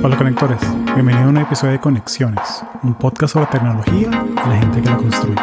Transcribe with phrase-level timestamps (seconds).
[0.00, 0.60] Hola conectores,
[0.94, 4.96] bienvenido a un episodio de Conexiones, un podcast sobre tecnología y la gente que la
[4.96, 5.40] construye.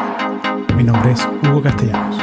[0.78, 2.18] Mi nombre es Hugo Castellanos.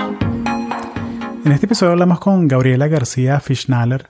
[1.44, 4.08] En este episodio hablamos con Gabriela García Fischnaller.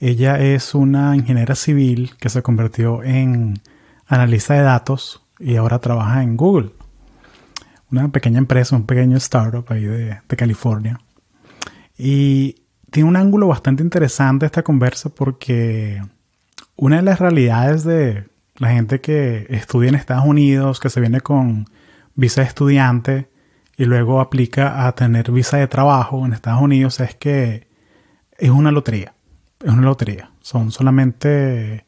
[0.00, 3.60] Ella es una ingeniera civil que se convirtió en
[4.08, 6.72] analista de datos y ahora trabaja en Google,
[7.92, 11.00] una pequeña empresa, un pequeño startup ahí de, de California.
[11.96, 16.02] Y tiene un ángulo bastante interesante esta conversa porque
[16.80, 18.24] una de las realidades de
[18.56, 21.66] la gente que estudia en Estados Unidos, que se viene con
[22.14, 23.28] visa de estudiante
[23.76, 27.68] y luego aplica a tener visa de trabajo en Estados Unidos es que
[28.38, 29.12] es una lotería.
[29.62, 30.30] Es una lotería.
[30.40, 31.84] Son solamente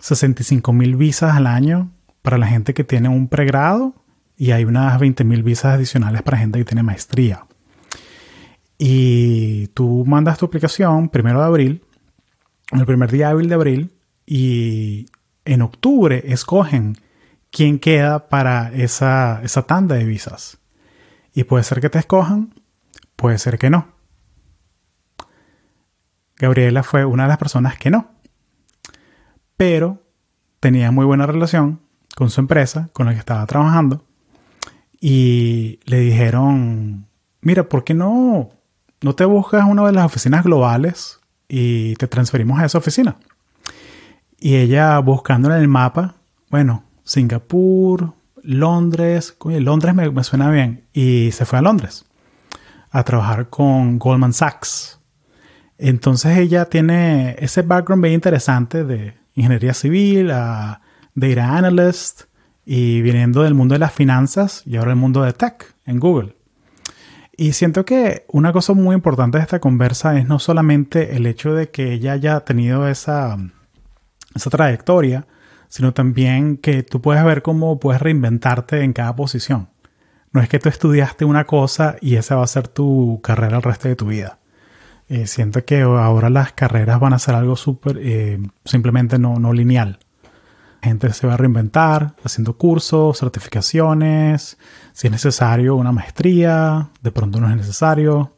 [0.00, 3.94] 65 mil visas al año para la gente que tiene un pregrado
[4.36, 7.46] y hay unas 20 mil visas adicionales para gente que tiene maestría.
[8.76, 11.82] Y tú mandas tu aplicación primero de abril,
[12.72, 13.95] el primer día hábil de abril,
[14.26, 15.06] y
[15.44, 16.96] en octubre escogen
[17.50, 20.58] quién queda para esa, esa tanda de visas.
[21.32, 22.54] Y puede ser que te escojan,
[23.14, 23.88] puede ser que no.
[26.36, 28.10] Gabriela fue una de las personas que no.
[29.56, 30.02] Pero
[30.60, 31.80] tenía muy buena relación
[32.14, 34.04] con su empresa, con la que estaba trabajando.
[35.00, 37.06] Y le dijeron,
[37.40, 38.50] mira, ¿por qué no,
[39.02, 43.16] no te buscas una de las oficinas globales y te transferimos a esa oficina?
[44.38, 46.16] Y ella buscando en el mapa,
[46.50, 52.04] bueno, Singapur, Londres, Londres me, suena bien, y se fue a Londres
[52.90, 55.00] a trabajar con Goldman Sachs.
[55.78, 60.80] Entonces ella tiene ese background bien interesante de ingeniería civil, a
[61.14, 62.22] data analyst
[62.64, 66.36] y viniendo del mundo de las finanzas y ahora el mundo de tech en Google.
[67.36, 71.52] Y siento que una cosa muy importante de esta conversa es no solamente el hecho
[71.52, 73.36] de que ella haya tenido esa
[74.36, 75.26] esa trayectoria,
[75.68, 79.68] sino también que tú puedes ver cómo puedes reinventarte en cada posición.
[80.32, 83.62] No es que tú estudiaste una cosa y esa va a ser tu carrera el
[83.62, 84.38] resto de tu vida.
[85.08, 89.52] Eh, siento que ahora las carreras van a ser algo súper, eh, simplemente no, no
[89.52, 89.98] lineal.
[90.82, 94.58] La gente se va a reinventar haciendo cursos, certificaciones,
[94.92, 98.36] si es necesario una maestría, de pronto no es necesario.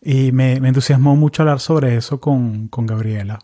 [0.00, 3.40] Y me, me entusiasmó mucho hablar sobre eso con, con Gabriela.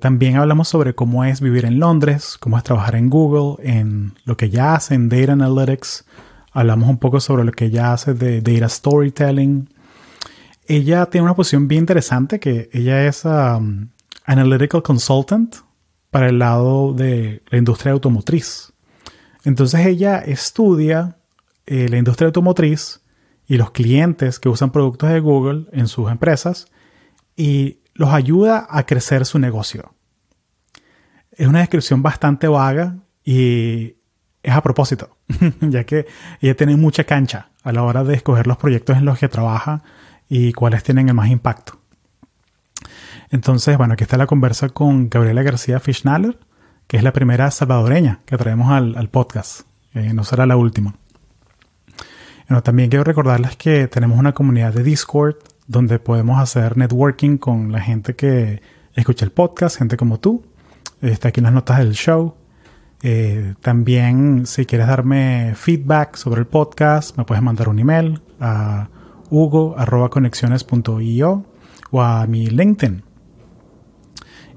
[0.00, 4.36] También hablamos sobre cómo es vivir en Londres, cómo es trabajar en Google, en lo
[4.36, 6.04] que ella hace en Data Analytics.
[6.52, 9.68] Hablamos un poco sobre lo que ella hace de Data Storytelling.
[10.66, 13.88] Ella tiene una posición bien interesante que ella es um,
[14.24, 15.56] Analytical Consultant
[16.10, 18.72] para el lado de la industria automotriz.
[19.44, 21.18] Entonces ella estudia
[21.66, 23.00] eh, la industria automotriz
[23.46, 26.66] y los clientes que usan productos de Google en sus empresas
[27.36, 29.94] y los ayuda a crecer su negocio.
[31.32, 33.96] Es una descripción bastante vaga y
[34.42, 35.16] es a propósito,
[35.60, 36.06] ya que
[36.40, 39.82] ella tiene mucha cancha a la hora de escoger los proyectos en los que trabaja
[40.28, 41.78] y cuáles tienen el más impacto.
[43.30, 46.38] Entonces, bueno, aquí está la conversa con Gabriela García Fischnaller,
[46.86, 49.62] que es la primera salvadoreña que traemos al, podcast.
[49.94, 50.94] Eh, no será la última.
[52.62, 57.80] También quiero recordarles que tenemos una comunidad de Discord donde podemos hacer networking con la
[57.80, 58.62] gente que
[58.94, 60.44] escucha el podcast, gente como tú.
[61.02, 62.34] Está aquí en las notas del show.
[63.02, 68.88] Eh, también, si quieres darme feedback sobre el podcast, me puedes mandar un email a
[69.30, 71.44] hugo.conexiones.io
[71.90, 73.02] o a mi LinkedIn.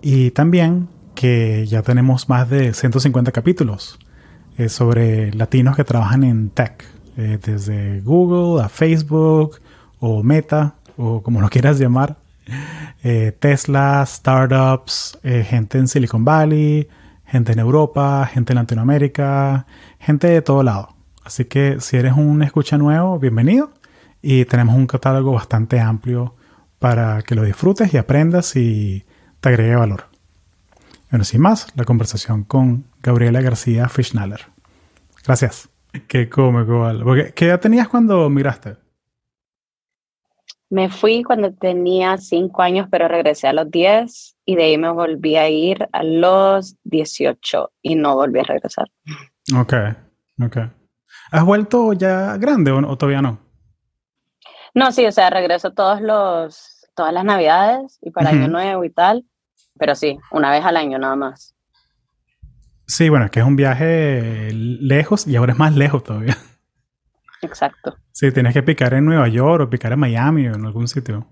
[0.02, 4.00] Y también que ya tenemos más de 150 capítulos
[4.58, 6.86] eh, sobre latinos que trabajan en tech,
[7.18, 9.60] eh, desde Google a Facebook
[10.00, 12.18] o Meta o como lo quieras llamar,
[13.04, 16.90] eh, Tesla, startups, eh, gente en Silicon Valley,
[17.26, 19.66] gente en Europa, gente en Latinoamérica,
[20.00, 20.90] gente de todo lado.
[21.24, 23.72] Así que si eres un escucha nuevo, bienvenido.
[24.22, 26.36] Y tenemos un catálogo bastante amplio
[26.80, 29.06] para que lo disfrutes y aprendas y
[29.40, 30.08] te agregue valor.
[31.10, 34.48] Bueno, sin más, la conversación con Gabriela García Fischnaller.
[35.26, 35.70] Gracias.
[36.08, 37.32] Qué cómico, ¿vale?
[37.34, 38.89] ¿Qué edad tenías cuando migraste?
[40.70, 44.92] Me fui cuando tenía cinco años, pero regresé a los 10 y de ahí me
[44.92, 48.88] volví a ir a los 18 y no volví a regresar.
[49.56, 49.74] Ok,
[50.44, 50.58] ok.
[51.32, 53.40] ¿Has vuelto ya grande o, todavía no?
[54.76, 58.92] No, sí, o sea, regreso todos los, todas las navidades y para Año Nuevo y
[58.92, 59.26] tal,
[59.80, 61.56] pero sí, una vez al año nada más.
[62.86, 66.38] Sí, bueno, es que es un viaje lejos y ahora es más lejos todavía.
[67.42, 67.96] Exacto.
[68.20, 71.26] Sí, tienes que picar en Nueva York o picar en Miami o en algún sitio.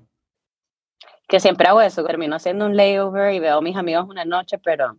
[1.27, 4.57] Que siempre hago eso, termino haciendo un layover y veo a mis amigos una noche,
[4.63, 4.97] pero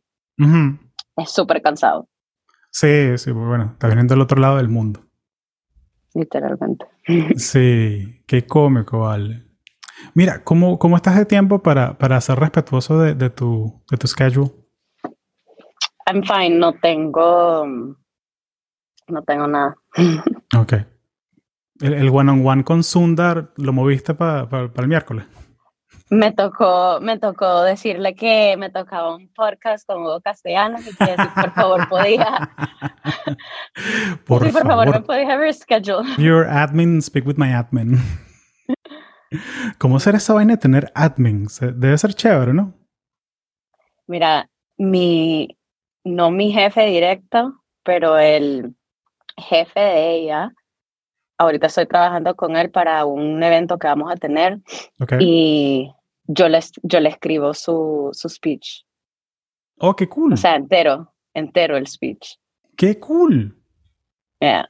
[1.16, 2.06] es súper cansado.
[2.70, 5.00] Sí, sí, bueno, está viniendo del otro lado del mundo.
[6.12, 6.84] Literalmente.
[7.36, 9.46] Sí, qué cómico, vale.
[10.12, 14.06] Mira, ¿cómo, cómo estás de tiempo para, para ser respetuoso de, de, tu, de tu
[14.06, 14.50] schedule?
[16.06, 19.74] I'm fine, no tengo, no tengo nada.
[20.54, 20.74] Ok.
[21.80, 25.26] El, one on one con Sundar lo moviste para el miércoles.
[26.10, 31.04] Me tocó, me tocó decirle que me tocaba un podcast con Hugo Castellanos y que
[31.04, 32.50] si por favor podía.
[34.26, 36.08] por, por favor, me podía reschedule.
[36.16, 37.98] Your admin, speak with my admin.
[39.78, 41.60] ¿Cómo será esa vaina de tener admins?
[41.60, 42.72] Debe ser chévere, ¿no?
[44.06, 44.48] Mira,
[44.78, 45.58] mi,
[46.04, 48.74] no mi jefe directo, pero el
[49.36, 50.52] jefe de ella,
[51.38, 54.58] ahorita estoy trabajando con él para un evento que vamos a tener
[55.20, 55.90] y
[56.26, 58.84] yo le, yo le escribo su, su speech.
[59.78, 60.32] Oh, qué cool.
[60.32, 62.36] O sea, entero, entero el speech.
[62.76, 63.56] Qué cool.
[64.40, 64.68] Yeah.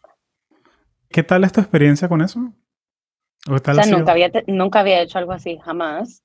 [1.11, 2.53] ¿Qué tal es tu experiencia con eso?
[3.51, 6.23] O, sea, nunca había, nunca había hecho algo así, jamás.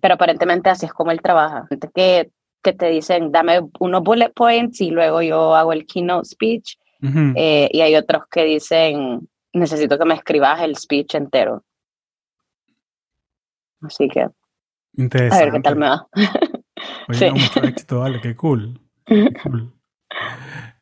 [0.00, 1.66] Pero aparentemente así es como él trabaja.
[1.94, 2.30] Que,
[2.62, 6.76] que te dicen, dame unos bullet points y luego yo hago el keynote speech.
[7.34, 11.64] Eh, y hay otros que dicen, necesito que me escribas el speech entero.
[13.82, 14.26] Así que
[14.96, 15.42] Interesante.
[15.42, 16.08] A ver qué tal me va.
[17.08, 17.30] Oye, sí.
[17.30, 18.80] mucho éxito, vale, qué cool.
[19.42, 19.72] cool.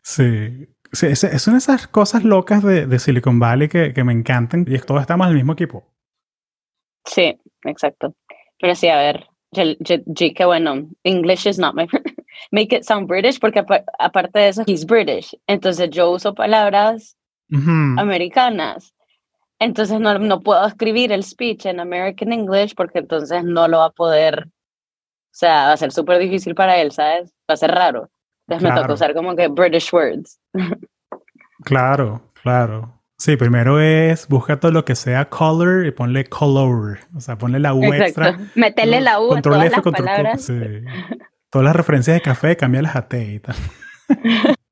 [0.02, 0.66] Sí.
[0.92, 4.12] sí es, es, una de esas cosas locas de, de Silicon Valley que, que, me
[4.12, 5.84] encantan y todos estamos en el mismo equipo.
[7.04, 8.14] Sí, exacto.
[8.58, 11.86] Pero sí, a ver, que bueno, English is not my
[12.50, 13.64] make it sound British porque
[13.98, 15.36] aparte de eso, he's British.
[15.46, 17.17] Entonces yo uso palabras
[17.50, 18.00] uh -huh.
[18.00, 18.94] americanas
[19.58, 23.86] entonces no, no puedo escribir el speech en American English porque entonces no lo va
[23.86, 27.34] a poder, o sea, va a ser súper difícil para él, ¿sabes?
[27.50, 28.08] Va a ser raro.
[28.46, 28.74] Entonces claro.
[28.74, 30.40] me toca usar como que British words.
[31.64, 32.94] claro, claro.
[33.18, 37.00] Sí, primero es busca todo lo que sea color y ponle color.
[37.16, 38.04] O sea, ponle la U Exacto.
[38.04, 38.50] extra.
[38.54, 40.44] Meterle la U a todas F, las control, palabras.
[40.44, 40.54] Sí.
[41.50, 43.56] Todas las referencias de café, cambiarlas a té y tal.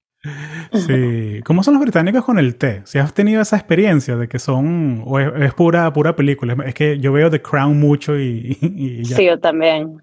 [0.73, 1.40] Sí.
[1.44, 2.82] ¿Cómo son los británicos con el té?
[2.84, 6.56] Si has tenido esa experiencia de que son, o es, es pura, pura película.
[6.64, 9.17] Es que yo veo The Crown mucho y, y, ya.
[9.17, 10.02] Sí, yo también.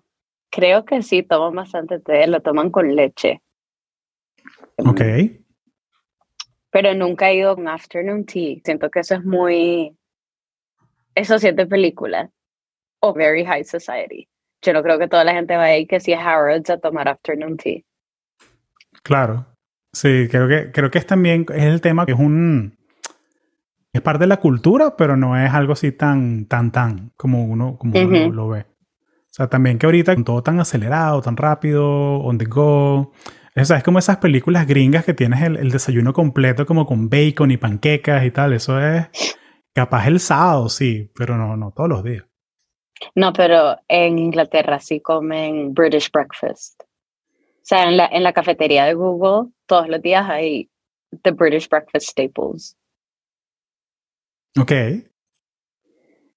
[0.50, 3.42] Creo que sí, toman bastante té, lo toman con leche.
[4.78, 5.02] Ok.
[6.72, 8.58] Pero nunca he ido con afternoon tea.
[8.64, 9.96] Siento que eso es muy...
[11.16, 12.30] Eso siente película.
[13.00, 14.28] O very high society.
[14.62, 17.08] Yo no creo que toda la gente vaya ahí que si es Harrods a tomar
[17.08, 17.82] afternoon tea.
[19.04, 19.46] Claro.
[19.94, 22.76] Sí, creo que, creo que es también es el tema que es un
[23.94, 27.78] es parte de la cultura, pero no es algo así tan, tan, tan como uno,
[27.78, 28.26] como uh -huh.
[28.26, 28.62] uno lo, ve.
[28.62, 33.12] O sea, también que ahorita con todo tan acelerado, tan rápido, on the go.
[33.56, 37.08] O sea, es como esas películas gringas que tienes el, el desayuno completo como con
[37.08, 38.54] bacon y panquecas y tal.
[38.54, 39.08] Eso es
[39.76, 42.26] capaz el sábado, sí, pero no, no todos los días.
[43.16, 46.82] No, pero en Inglaterra sí comen British breakfast.
[47.64, 50.70] O sea, en la, en la cafetería de Google todos los días hay
[51.24, 52.78] the British breakfast staples.
[54.60, 54.72] Ok.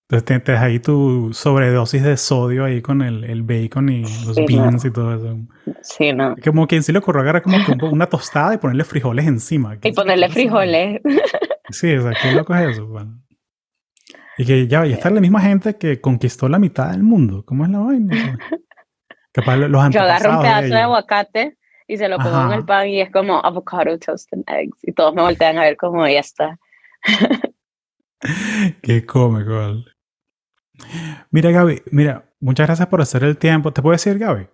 [0.09, 4.45] Entonces tienes ahí tu sobredosis de sodio ahí con el, el bacon y los sí,
[4.47, 4.89] beans no.
[4.89, 5.39] y todo eso.
[5.83, 6.37] Sí, no.
[6.45, 7.57] Como quien sí le ocurrió agarrar como
[7.91, 9.77] una tostada y ponerle frijoles encima.
[9.83, 11.01] Y ponerle frijoles.
[11.71, 12.87] Sí, o sea, qué loco es eso.
[12.87, 13.21] Bueno.
[14.39, 17.45] Y que ya, ya está la misma gente que conquistó la mitad del mundo.
[17.45, 18.39] ¿Cómo es la vaina?
[19.37, 22.47] Capaz los Yo agarro un pedazo de, de aguacate y se lo pongo Ajá.
[22.47, 24.79] en el pan y es como avocado toast and eggs.
[24.83, 26.59] Y todos me voltean a ver como ya está.
[28.83, 29.85] Qué cómico.
[31.31, 33.75] Mira, Gaby, mira, muchas gracias por hacer el tiempo.
[33.75, 34.47] ¿Te puedo decir, Gaby?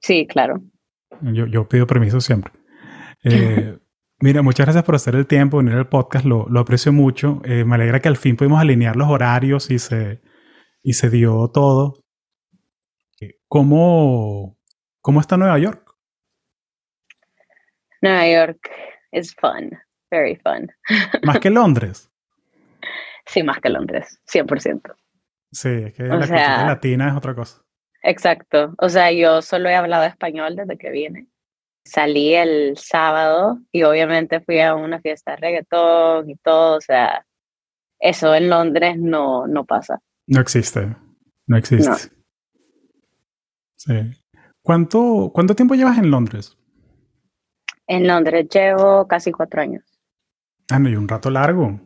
[0.00, 0.62] Sí, claro.
[1.20, 2.54] Yo, yo pido permiso siempre.
[3.22, 3.78] Eh,
[4.20, 7.42] mira, muchas gracias por hacer el tiempo, venir al podcast, lo, lo aprecio mucho.
[7.44, 10.22] Eh, me alegra que al fin pudimos alinear los horarios y se,
[10.82, 11.99] y se dio todo.
[13.48, 14.56] ¿Cómo,
[15.00, 15.94] ¿Cómo está Nueva York?
[18.02, 18.70] Nueva York
[19.10, 19.70] es fun,
[20.10, 20.70] very fun.
[21.22, 22.10] ¿Más que Londres?
[23.26, 24.94] Sí, más que Londres, 100%.
[25.52, 27.62] Sí, es que o la sea, cultura latina es otra cosa.
[28.02, 28.74] Exacto.
[28.78, 31.28] O sea, yo solo he hablado español desde que vine.
[31.84, 36.76] Salí el sábado y obviamente fui a una fiesta de reggaetón y todo.
[36.76, 37.26] O sea,
[37.98, 40.00] eso en Londres no, no pasa.
[40.26, 40.96] No existe.
[41.46, 41.90] No existe.
[42.14, 42.19] No.
[43.80, 43.94] Sí.
[44.60, 46.58] ¿Cuánto, ¿Cuánto tiempo llevas en Londres?
[47.86, 49.82] En Londres llevo casi cuatro años.
[50.70, 51.80] Ah, no, y un rato largo.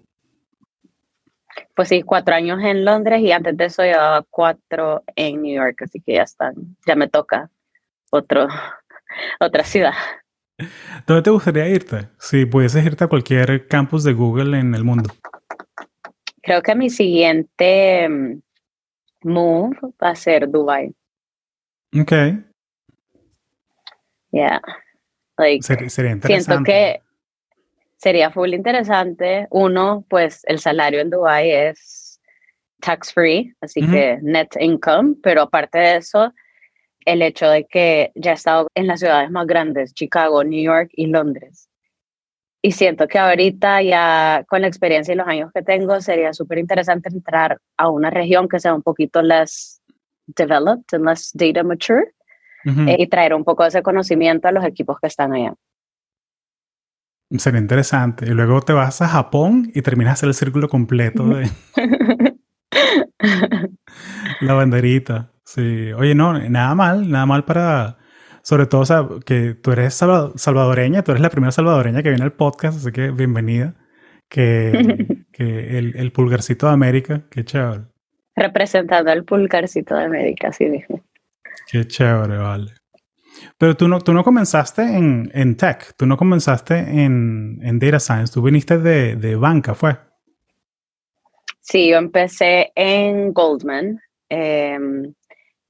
[1.76, 5.82] Pues sí, cuatro años en Londres y antes de eso llevaba cuatro en New York,
[5.82, 7.48] así que ya están, ya me toca
[8.10, 8.48] otro,
[9.40, 9.94] otra ciudad.
[11.06, 12.08] ¿Dónde te gustaría irte?
[12.18, 15.14] Si pudieses irte a cualquier campus de Google en el mundo.
[16.42, 18.40] Creo que mi siguiente mm,
[19.22, 20.92] move va a ser Dubai.
[22.00, 22.12] Ok.
[24.32, 24.60] Yeah.
[25.38, 26.70] Like, Ser- sería siento interesante.
[26.72, 27.02] que
[27.96, 29.46] sería full interesante.
[29.50, 32.20] Uno, pues el salario en Dubai es
[32.80, 36.34] tax free, así que net income, pero aparte de eso,
[37.06, 40.90] el hecho de que ya he estado en las ciudades más grandes, Chicago, New York
[40.92, 41.68] y Londres.
[42.60, 46.58] Y siento que ahorita ya con la experiencia y los años que tengo, sería súper
[46.58, 49.80] interesante entrar a una región que sea un poquito less
[50.26, 52.14] developed and less data mature
[52.64, 52.80] Ujú.
[52.88, 55.54] eh, y traer un poco de ese conocimiento a los equipos que están allá.
[57.38, 58.26] Sería interesante.
[58.26, 61.50] Y luego te vas a Japón y terminas el círculo completo de
[64.40, 65.32] la banderita.
[65.44, 65.92] Sí.
[65.92, 67.98] Oye, no, nada mal, nada mal para.
[68.42, 72.10] Sobre todo, o sea, que tú eres salva- salvadoreña, tú eres la primera salvadoreña que
[72.10, 73.74] viene al podcast, así que bienvenida.
[74.28, 77.84] Que, que el, el pulgarcito de América, qué chévere.
[78.36, 81.00] Representando al pulgarcito de América, así mismo.
[81.70, 82.72] Qué chévere, vale.
[83.58, 88.00] Pero tú no, tú no comenzaste en, en tech, tú no comenzaste en, en data
[88.00, 89.96] science, tú viniste de, de banca, ¿fue?
[91.60, 93.98] Sí, yo empecé en Goldman
[94.28, 95.14] em,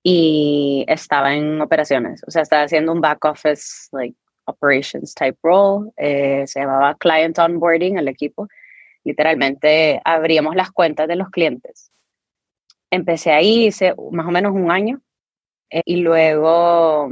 [0.02, 4.16] y estaba en operaciones, o sea, estaba haciendo un back office, like
[4.47, 8.49] operations type role, eh, se llamaba client onboarding el equipo.
[9.04, 11.90] Literalmente abríamos las cuentas de los clientes.
[12.95, 15.01] Empecé ahí, hice más o menos un año
[15.71, 17.09] eh, y luego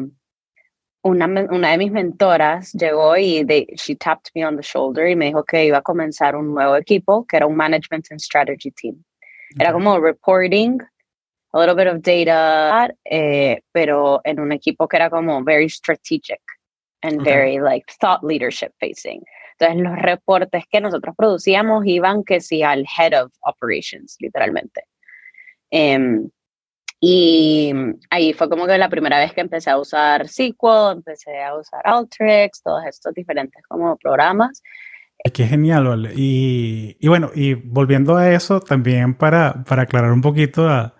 [1.02, 5.16] una, una de mis mentoras llegó y they, she tapped me on the shoulder y
[5.16, 8.70] me dijo que iba a comenzar un nuevo equipo, que era un Management and Strategy
[8.70, 9.02] Team.
[9.58, 10.78] Era como reporting,
[11.52, 16.40] a little bit of data, eh, pero en un equipo que era como very strategic
[17.02, 17.24] and Ok.
[17.24, 19.22] very like thought leadership facing.
[19.58, 24.84] Entonces los reportes que nosotros producíamos iban que sí al head of operations, literalmente.
[25.72, 26.28] Em,
[27.00, 27.72] y
[28.10, 31.80] ahí fue como que la primera vez que empecé a usar SQL, empecé a usar
[31.84, 34.62] Alteryx, todos estos diferentes como programas.
[35.34, 36.12] Qué genial, vale.
[36.14, 40.94] Y, y bueno, y volviendo a eso, también para, para aclarar un poquito a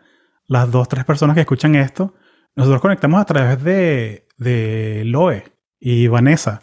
[0.49, 2.15] las dos, tres personas que escuchan esto,
[2.57, 5.45] nosotros conectamos a través de, de Loe
[5.79, 6.63] y Vanessa.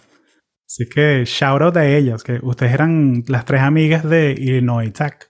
[0.65, 5.28] Así que shout out a ellas, que ustedes eran las tres amigas de Illinois Tech.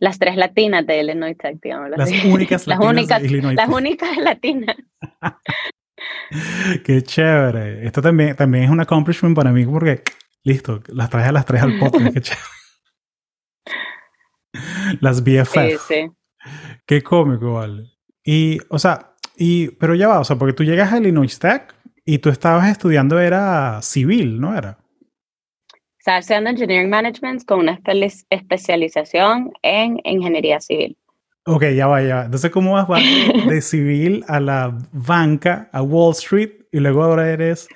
[0.00, 2.28] Las tres latinas de Illinois Tech, digámoslo Las así.
[2.28, 3.76] únicas las latinas de únicas, Illinois las Tech.
[3.76, 4.76] únicas latinas.
[6.84, 7.86] Qué chévere.
[7.86, 10.02] Esto también, también es un accomplishment para mí porque,
[10.42, 12.14] listo, las traje a las tres al podcast.
[12.14, 12.44] Qué chévere.
[15.00, 15.52] Las BFF.
[15.52, 16.10] Sí, sí.
[16.84, 17.84] Qué cómico, vale.
[18.24, 21.72] Y, o sea, y, pero ya va, o sea, porque tú llegas a Illinois Tech
[22.04, 24.78] y tú estabas estudiando, era civil, ¿no era?
[26.00, 30.96] Estaba estudiando Engineering Management con una espe- especialización en ingeniería civil.
[31.44, 32.24] Ok, ya va, ya va.
[32.24, 32.88] Entonces, ¿cómo vas
[33.46, 37.68] de, civil a la banca, a Wall Street, y luego ahora eres,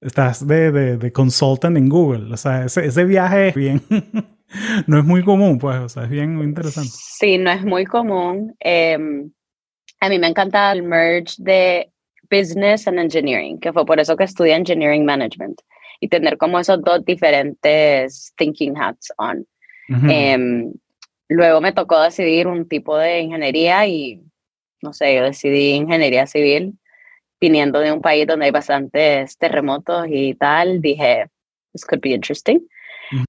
[0.00, 2.32] estás de, de, de consultant en Google?
[2.32, 3.82] O sea, ese, ese viaje es bien,
[4.86, 6.88] no es muy común, pues, o sea, es bien interesante.
[6.94, 8.56] Sí, no es muy común.
[8.58, 9.30] Em,
[10.00, 11.92] a mí me encanta el merge de
[12.30, 15.60] business and engineering, que fue por eso que estudié engineering management
[16.00, 19.46] y tener como esos dos diferentes thinking hats on.
[19.88, 20.06] Ujú.
[20.10, 20.72] Em,
[21.28, 24.22] luego me tocó decidir un tipo de ingeniería y,
[24.82, 26.78] no sé, yo decidí ingeniería civil,
[27.40, 31.26] viniendo de un país donde hay bastantes terremotos y tal, dije,
[31.72, 32.60] this could be interesting.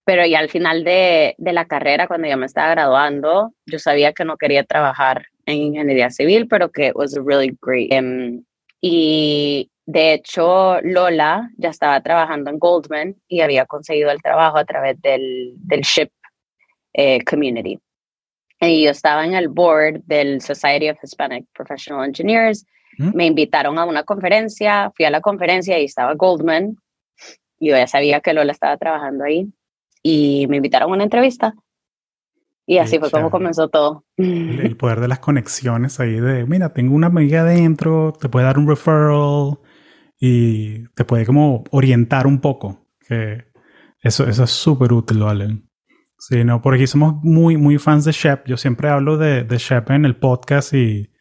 [0.05, 4.11] Pero ya al final de, de la carrera, cuando yo me estaba graduando, yo sabía
[4.13, 7.91] que no quería trabajar en ingeniería civil, pero que it was really great.
[7.91, 8.43] Em,
[8.81, 14.65] y de hecho, Lola ya estaba trabajando en Goldman y había conseguido el trabajo a
[14.65, 16.11] través del, del SHIP
[16.91, 17.79] eh, community.
[18.59, 22.65] Y yo estaba en el board del Society of Hispanic Professional Engineers.
[22.97, 23.11] ¿Mm?
[23.15, 26.75] Me invitaron a una conferencia, fui a la conferencia y estaba Goldman.
[27.57, 29.47] Yo ya sabía que Lola estaba trabajando ahí
[30.03, 31.55] y me invitaron a una entrevista.
[32.65, 34.03] Y así fue como comenzó todo.
[34.17, 38.57] El poder de las conexiones ahí de, mira, tengo una amiga adentro, te puede dar
[38.57, 39.59] un referral
[40.19, 42.87] y te puede como orientar un poco.
[43.07, 43.45] Que
[44.01, 45.61] eso, eso es súper útil, ¿vale?
[46.19, 48.47] Sí, no, por aquí somos muy, muy fans de Shep.
[48.47, 51.11] Yo siempre hablo de, de Shep en el podcast y,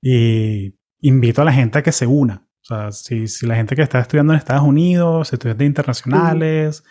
[0.00, 2.46] y invito a la gente a que se una.
[2.62, 6.84] O sea, si, si la gente que está estudiando en Estados Unidos, estudiantes internacionales,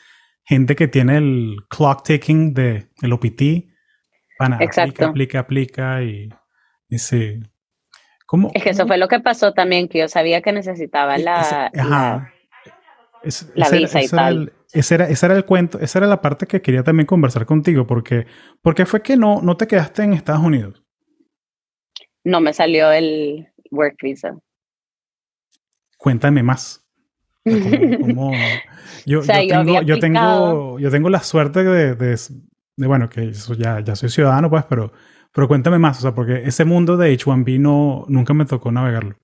[0.44, 3.42] gente que tiene el clock ticking de el OPT,
[4.38, 5.06] Pana, Exacto.
[5.06, 6.30] aplica, aplica, aplica y,
[6.90, 7.40] y sí.
[8.28, 11.24] ¿Cómo, Es que eso fue lo que pasó también, que yo sabía que necesitaba e-
[11.24, 12.34] la, ese- la- ajá.
[13.24, 14.38] Es- la ese era- visa y era tal.
[14.38, 17.46] el- ese era, ese era el cuento, esa era la parte que quería también conversar
[17.46, 18.28] contigo, porque,
[18.62, 20.84] porque fue que no, no te quedaste en Estados Unidos.
[22.26, 24.38] no me salió el work visa.
[25.98, 26.86] Cuéntame más.
[27.46, 28.32] O sea, ¿cómo- cómo-
[29.06, 30.80] Yo, O sea, yo yo había tengo, yo, tengo, aplicado.
[30.80, 32.18] yo tengo la suerte de, de,
[32.76, 34.92] de, bueno, que eso ya, ya soy ciudadano, pues, pero,
[35.38, 39.18] pero cuéntame más, o sea, porque ese mundo de H1B no, nunca me tocó navegarlo.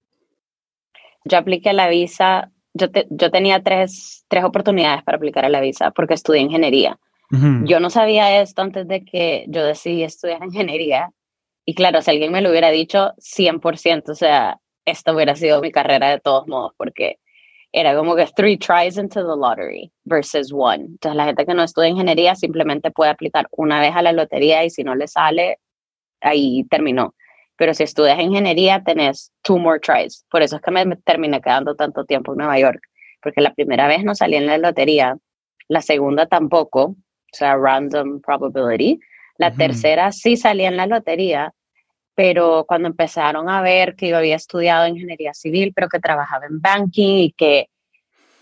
[1.26, 5.60] Yo apliqué la visa, yo, te- yo tenía tres, tres oportunidades para aplicar a la
[5.60, 7.00] visa porque estudié ingeniería.
[7.32, 7.66] Ujú.
[7.66, 11.10] Yo no sabía esto antes de que yo decidí estudiar ingeniería.
[11.66, 15.72] Y claro, si alguien me lo hubiera dicho, 100%, o sea, esta hubiera sido mi
[15.72, 17.18] carrera de todos modos, porque
[17.72, 20.84] era como que three tries into the lottery versus one.
[20.84, 24.64] Entonces, la gente que no estudia ingeniería simplemente puede aplicar una vez a la lotería
[24.64, 25.58] y si no le sale,
[26.24, 27.14] ahí terminó.
[27.56, 30.26] Pero si estudias ingeniería, tenés two more tries.
[30.30, 32.82] Por eso es que me terminé quedando tanto tiempo en Nueva York,
[33.22, 35.18] porque la primera vez no salí en la lotería,
[35.68, 39.00] la segunda tampoco, o sea, random probability.
[39.38, 39.58] La Ujú.
[39.58, 41.54] tercera sí salía en la lotería,
[42.16, 46.60] pero cuando empezaron a ver que yo había estudiado ingeniería civil, pero que trabajaba en
[46.60, 47.70] banking y que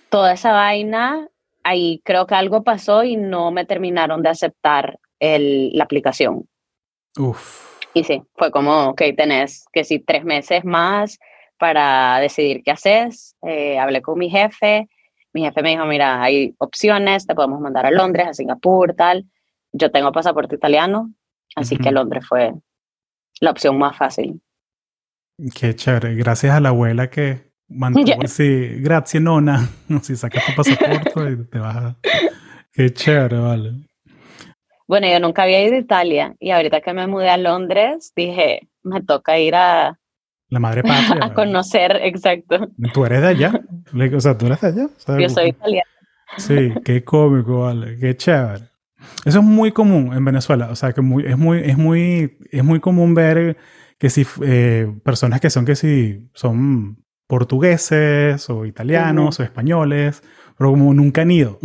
[0.09, 1.27] toda esa vaina,
[1.63, 6.47] ahí creo que algo pasó y no me terminaron de aceptar el, la aplicación.
[7.17, 7.70] Uf.
[7.93, 11.19] Y sí, fue como, ok, tenés que sí, tres meses más
[11.57, 13.35] para decidir qué haces.
[13.43, 14.89] Eh, hablé con mi jefe.
[15.33, 19.25] Mi jefe me dijo, mira, hay opciones, te podemos mandar a Londres, a Singapur, tal.
[19.71, 21.13] Yo tengo pasaporte italiano,
[21.55, 21.95] así que Ujú.
[21.95, 22.53] Londres fue
[23.39, 24.41] la opción más fácil.
[25.55, 26.15] Qué chévere.
[26.15, 28.05] Gracias a la abuela que mantuvo.
[28.21, 28.27] Ya.
[28.27, 29.69] Sí, gracias, nona.
[30.01, 31.97] Si sacas tu pasaporte y te vas a...
[32.73, 33.73] Qué chévere, vale.
[34.91, 38.67] Bueno, yo nunca había ido a Italia y ahorita que me mudé a Londres, dije,
[38.83, 39.97] me toca ir a,
[40.49, 41.27] La madre patria.
[41.27, 42.67] a conocer, exacto.
[42.93, 43.53] Tú eres de allá.
[44.17, 44.89] O sea, tú eres de allá.
[44.97, 45.89] Sea, Yo soy italiana.
[46.35, 47.97] Sí, qué cómico, vale.
[47.99, 48.65] Qué chévere.
[49.23, 50.67] Eso es muy común en Venezuela.
[50.69, 53.55] O sea, que muy, es, muy, es, muy, es muy común ver
[53.97, 60.21] que si eh, personas que son que si son portugueses o italianos o españoles,
[60.57, 61.59] pero como nunca han ido.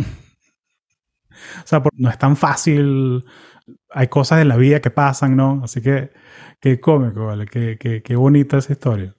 [1.63, 3.23] O sea, no es tan fácil.
[3.91, 5.61] Hay cosas en la vida que pasan, ¿no?
[5.63, 6.11] Así que
[6.59, 7.45] qué cómico, ¿vale?
[7.45, 9.13] Qué, qué, qué bonita esa historia.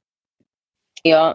[1.04, 1.34] Yo,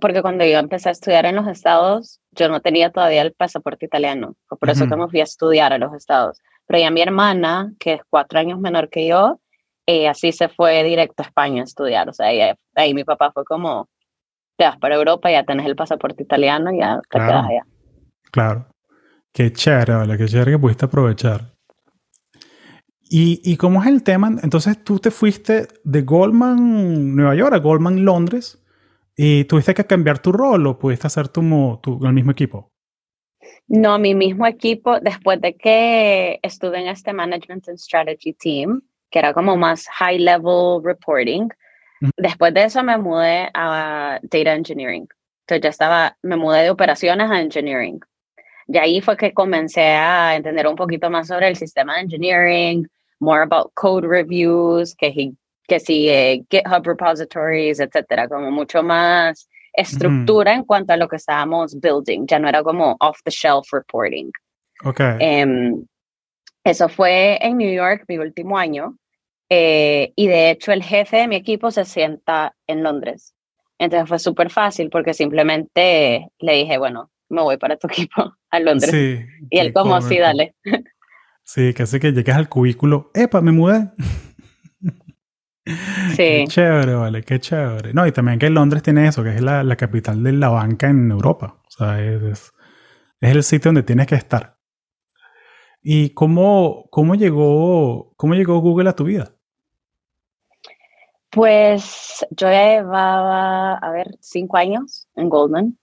[0.00, 3.86] porque cuando yo empecé a estudiar en los estados, yo no tenía todavía el pasaporte
[3.86, 4.34] italiano.
[4.48, 6.38] Por eso que me fui a estudiar a los estados.
[6.66, 9.40] Pero ya mi hermana, que es cuatro años menor que yo,
[9.86, 12.08] eh, así se fue directo a España a estudiar.
[12.08, 13.88] O sea, ella- ahí mi papá fue como,
[14.56, 17.26] te vas para Europa, ya tenés el pasaporte italiano, ya te Claro.
[17.32, 17.66] quedas allá.
[18.30, 18.66] Claro.
[19.32, 20.16] Qué chévere, ¿vale?
[20.18, 21.52] Qué chévere que pudiste aprovechar.
[23.02, 24.30] ¿Y, ¿Y cómo es el tema?
[24.42, 28.62] Entonces tú te fuiste de Goldman Nueva York a Goldman Londres
[29.16, 31.42] y tuviste que cambiar tu rol o pudiste hacer tu,
[31.82, 32.70] tu- el mismo equipo.
[33.68, 39.18] No, mi mismo equipo, después de que estuve en este Management and Strategy Team, que
[39.18, 41.48] era como más high level reporting,
[42.16, 45.08] después de eso me mudé a Data Engineering.
[45.46, 48.00] Entonces ya estaba, me mudé de operaciones a Engineering.
[48.72, 52.86] Y ahí fue que comencé a entender un poquito más sobre el sistema de engineering,
[53.18, 55.32] more about code reviews, que,
[55.66, 61.16] que si eh, GitHub repositories, etcétera, como mucho más estructura en cuanto a lo que
[61.16, 62.26] estábamos building.
[62.26, 64.30] Ya no era como off the shelf reporting.
[64.84, 65.00] Ok.
[65.18, 65.84] Em,
[66.62, 68.96] eso fue en New York mi último año.
[69.52, 73.34] eh, y de hecho el jefe de mi equipo se sienta en Londres.
[73.78, 78.60] Entonces fue súper fácil porque simplemente le dije, bueno, me voy para tu equipo a
[78.60, 78.90] Londres.
[78.90, 79.26] sí.
[79.50, 80.22] y él qué como, sí, cómico.
[80.22, 80.54] dale.
[81.44, 83.10] Sí, hace que llegues al cubículo.
[83.14, 83.90] ¡Epa, me mudé!
[85.64, 85.74] Qué
[86.16, 87.92] Sí, chévere, vale, qué chévere.
[87.94, 90.88] No, y también que Londres tiene eso, que es la, la capital de la banca
[90.88, 91.60] en Europa.
[91.66, 92.52] O sea, es, es-
[93.20, 94.56] es el sitio donde tienes que estar.
[95.82, 99.34] ¿Y cómo, cómo, llegó, cómo llegó Google a tu vida?
[101.30, 105.78] pues yo llevaba, a ver, cinco años en Goldman.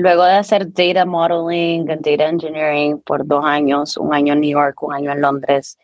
[0.00, 4.82] Luego de hacer data modeling data engineering por dos años, un año en New York,
[4.82, 5.76] un año en Londres,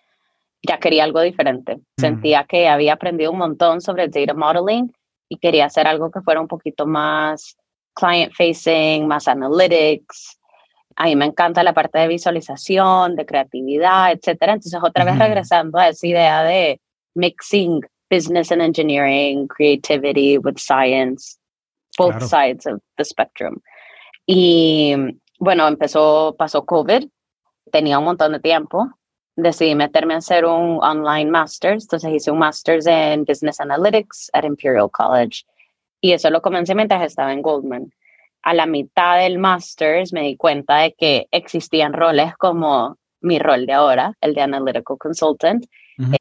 [0.66, 1.80] ya quería algo diferente.
[1.98, 4.90] Sentía que había aprendido un montón sobre data modeling
[5.28, 7.58] y quería hacer algo que fuera un poquito más
[7.92, 10.38] client facing, más analytics.
[10.96, 14.54] A mí me encanta la parte de visualización, de creatividad, etcétera.
[14.54, 15.24] Entonces, otra vez Ujú.
[15.24, 16.80] regresando a esa idea de
[17.14, 21.38] mixing business and engineering, creativity with science,
[21.98, 22.28] both Claro.
[22.28, 23.60] sides of the spectrum.
[24.26, 24.94] Y
[25.38, 27.08] bueno, empezó, pasó COVID,
[27.70, 28.90] tenía un montón de tiempo
[29.36, 31.84] decidí meterme a hacer un online master's.
[31.84, 35.44] Entonces hice un master's en Business Analytics at Imperial College.
[36.00, 37.92] Y eso lo comencé mientras estaba en Goldman.
[38.42, 43.66] A la mitad del master's me di cuenta de que existían roles como mi rol
[43.66, 45.66] de ahora, el de Analytical Consultant.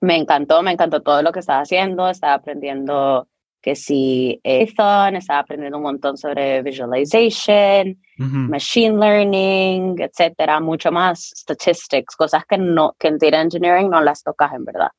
[0.01, 2.09] Me encantó, me encantó todo lo que estaba haciendo.
[2.09, 3.27] Estaba aprendiendo
[3.65, 12.15] que sí, Python, estaba aprendiendo un montón sobre visualization, machine learning, etcétera, mucho más statistics,
[12.15, 14.91] cosas que no que en data engineering no las tocas en verdad.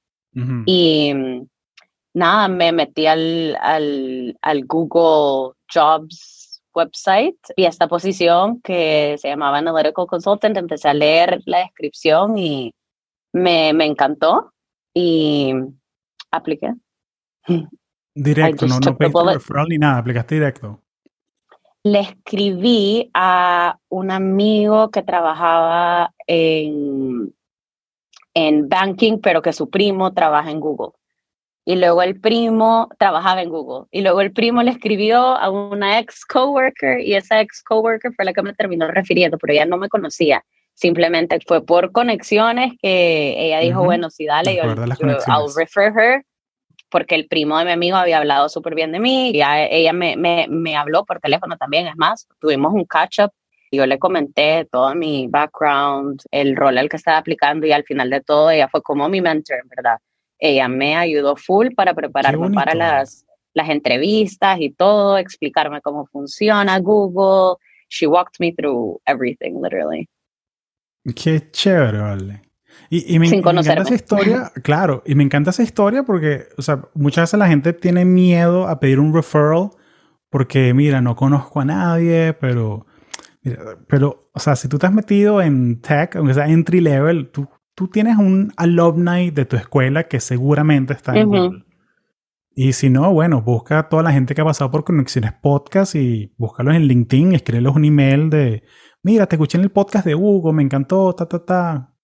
[0.67, 1.47] Y mm,
[2.15, 9.59] nada, me metí al, al, al, Google Jobs website y esta posición que se llamaba
[9.59, 12.75] Analytical Consultant, empecé a leer la descripción y
[13.33, 14.53] me, me encantó
[14.93, 15.55] y
[16.33, 16.75] apliqué.
[18.19, 20.81] Directo, no, no pediste referral ni nada, aplicaste directo.
[21.83, 27.31] Le escribí a un amigo que trabajaba en,
[28.33, 30.93] en banking, pero que su primo trabaja en Google.
[31.67, 33.87] Y luego el primo trabajaba en Google.
[33.91, 38.25] Y luego el primo le escribió a una ex coworker y esa ex coworker fue
[38.25, 40.43] la que me terminó refiriendo, pero ella no me conocía.
[40.73, 46.25] Simplemente fue por conexiones que ella dijo, bueno, sí, dale, yo, I'll refer her
[46.97, 50.17] porque el primo de mi amigo había hablado súper bien de mí, y ella me,
[50.17, 53.33] me, me, habló por teléfono también, es más, tuvimos un catch-up,
[53.71, 58.09] yo le comenté todo mi background, el rol al que estaba aplicando y al final
[58.09, 59.99] de todo ella fue como mi mentor, ¿verdad?
[60.39, 66.79] Ella me ayudó full para prepararme para las, las entrevistas y todo, explicarme cómo funciona
[66.79, 67.59] Google.
[67.91, 70.09] She walked me through everything, literally.
[71.15, 72.41] Qué chévere, vale.
[72.89, 77.25] Y, me, encanta esa historia, claro, y me encanta esa historia porque, o sea, muchas
[77.25, 79.71] veces la gente tiene miedo a pedir un referral
[80.31, 82.87] porque, mira, no conozco a nadie, pero,
[83.89, 87.49] pero, o sea, si tú te has metido en tech, aunque sea entry level, tú,
[87.75, 91.65] tú tienes un alumni de tu escuela que seguramente está en Google.
[92.55, 95.95] Y si no, bueno, busca a toda la gente que ha pasado por Conexiones Podcast
[95.95, 98.63] y búscalos en LinkedIn, escríbelos un email de,
[99.03, 101.96] mira, te escuché en el podcast de Hugo, me encantó, ta, ta, ta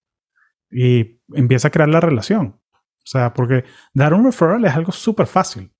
[0.73, 2.59] y empieza a crear la relación.
[2.97, 5.71] O sea, porque dar un referral es algo súper fácil.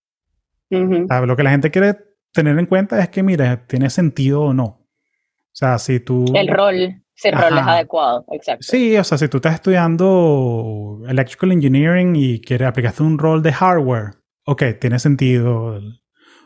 [0.69, 1.97] Lo que la gente quiere
[2.32, 4.65] tener en cuenta es que, mira, tiene sentido o no.
[4.65, 6.25] O sea, si tú...
[6.34, 8.63] El rol, si el rol es adecuado, exacto.
[8.63, 13.53] Sí, o sea, si tú estás estudiando Electrical Engineering y quieres aplicaste un rol de
[13.53, 15.79] hardware, ok, tiene sentido.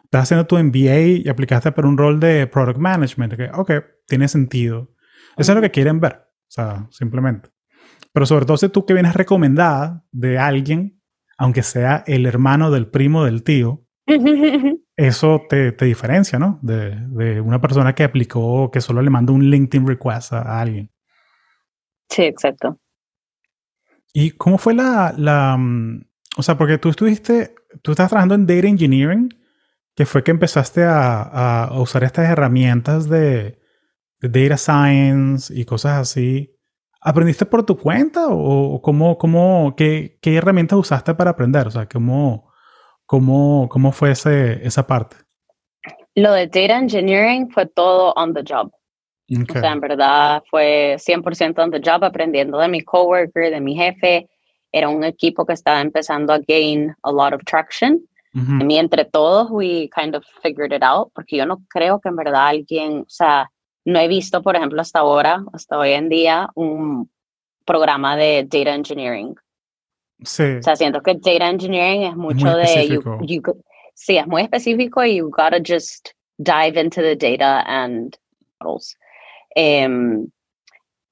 [0.04, 3.72] Estás haciendo tu MBA y aplicaste para un rol de Product Management, ok,
[4.08, 4.94] tiene sentido.
[5.38, 7.50] Eso es lo que quieren ver, o sea, simplemente.
[8.18, 11.00] Pero sobre todo si tú que vienes recomendada de alguien,
[11.38, 13.86] aunque sea el hermano del primo del tío,
[14.96, 16.58] eso te, te diferencia, ¿no?
[16.64, 20.90] De, de, una persona que aplicó, que solo le mandó un LinkedIn request a, alguien.
[22.10, 22.80] Sí, exacto.
[24.14, 27.54] ¿Y cómo fue la, la, mm, o sea, porque tú estuviste,
[27.84, 29.30] tú estás trabajando en Data Engineering,
[29.96, 33.60] que fue que empezaste a, a usar estas herramientas de,
[34.22, 36.57] de Data Science y cosas así.
[37.08, 41.65] ¿Aprendiste por tu cuenta o cómo, cómo, qué, qué herramientas usaste para aprender?
[41.65, 42.52] O sea, ¿cómo,
[43.06, 45.15] cómo, cómo fue ese, esa parte?
[46.15, 48.70] Lo de data engineering fue todo on the job.
[49.50, 53.74] O sea, en verdad fue 100% on the job, aprendiendo de mi coworker, de mi
[53.74, 54.28] jefe.
[54.74, 58.02] Era un equipo que estaba empezando a gain a lot of traction.
[58.34, 62.17] Y entre todos, we kind of figured it out, porque yo no creo que en
[62.17, 63.50] verdad alguien, o sea,
[63.88, 67.10] no he visto, por ejemplo, hasta ahora, hasta hoy en día, un
[67.63, 69.34] programa de data engineering.
[70.26, 70.43] Sí.
[70.60, 73.00] O sea, siento que data engineering es mucho de...
[73.93, 78.17] sí, es muy específico y you gotta just dive into the data and
[78.60, 78.97] models.
[79.56, 80.28] Em,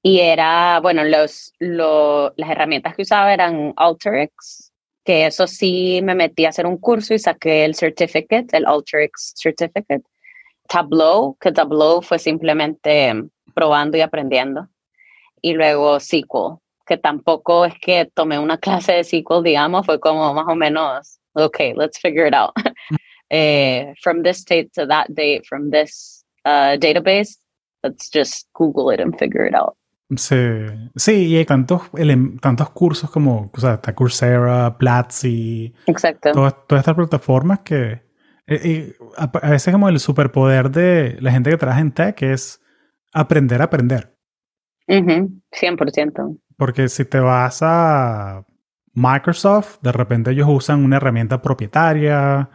[0.02, 4.70] y era, bueno, los, las herramientas que usaba eran AlterX,
[5.02, 9.32] que eso sí me metí a hacer un curso y saqué el certificate, el AlterX
[9.34, 10.04] certificate.
[10.68, 13.12] Tableau, que Tableau fue simplemente
[13.54, 14.68] probando y aprendiendo.
[15.40, 20.32] Y luego SQL, que tampoco es que tomé una clase de SQL, digamos, fue como
[20.34, 22.52] más o menos, ok, let's figure it out.
[23.30, 27.36] eh, from this date to that date, from this uh, database,
[27.82, 29.76] let's just Google it and figure it out.
[30.16, 30.36] Sí,
[30.94, 31.82] sí, y hay tantos,
[32.40, 36.30] tantos cursos como, o sea, está Coursera, Platzi, Exacto.
[36.30, 38.05] Todas, todas estas plataformas que
[38.46, 42.62] eh, a, veces como el superpoder de la gente que trabaja en tech es
[43.12, 44.16] aprender a aprender.
[44.88, 46.38] 100%.
[46.56, 48.44] Porque si te vas a
[48.92, 52.50] Microsoft, de repente ellos usan una herramienta propietaria,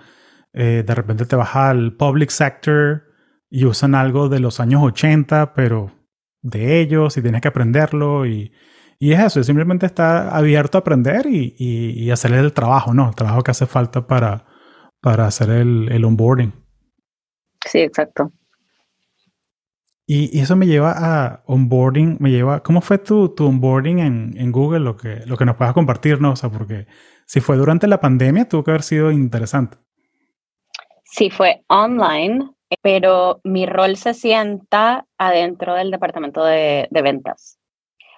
[0.53, 3.03] eh, de repente te vas al public sector
[3.49, 5.91] y usan algo de los años 80, pero
[6.41, 8.51] de ellos y tienes que aprenderlo y,
[8.97, 13.09] y es eso, simplemente está abierto a aprender y, y, y, hacer el trabajo, ¿no?
[13.09, 14.45] El trabajo que hace falta para,
[15.01, 16.53] para hacer el, el onboarding.
[17.65, 18.31] Sí, exacto.
[20.05, 24.33] Y, y, eso me lleva a onboarding, me lleva, ¿cómo fue tu, tu onboarding en,
[24.37, 24.81] en, Google?
[24.81, 26.31] Lo que, lo que nos puedas compartir, ¿no?
[26.31, 26.87] O sea, porque
[27.25, 29.77] si fue durante la pandemia, tuvo que haber sido interesante.
[31.05, 32.49] Sí, fue online,
[32.81, 37.59] pero mi rol se sienta adentro del departamento de, de ventas.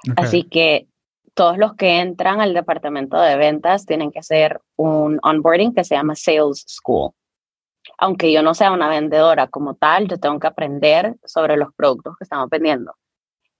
[0.09, 0.25] Okay.
[0.25, 0.87] Así que
[1.33, 5.95] todos los que entran al departamento de ventas tienen que hacer un onboarding que se
[5.95, 7.13] llama Sales School
[7.97, 12.15] aunque yo no sea una vendedora como tal, yo tengo que aprender sobre los productos
[12.17, 12.95] que estamos vendiendo.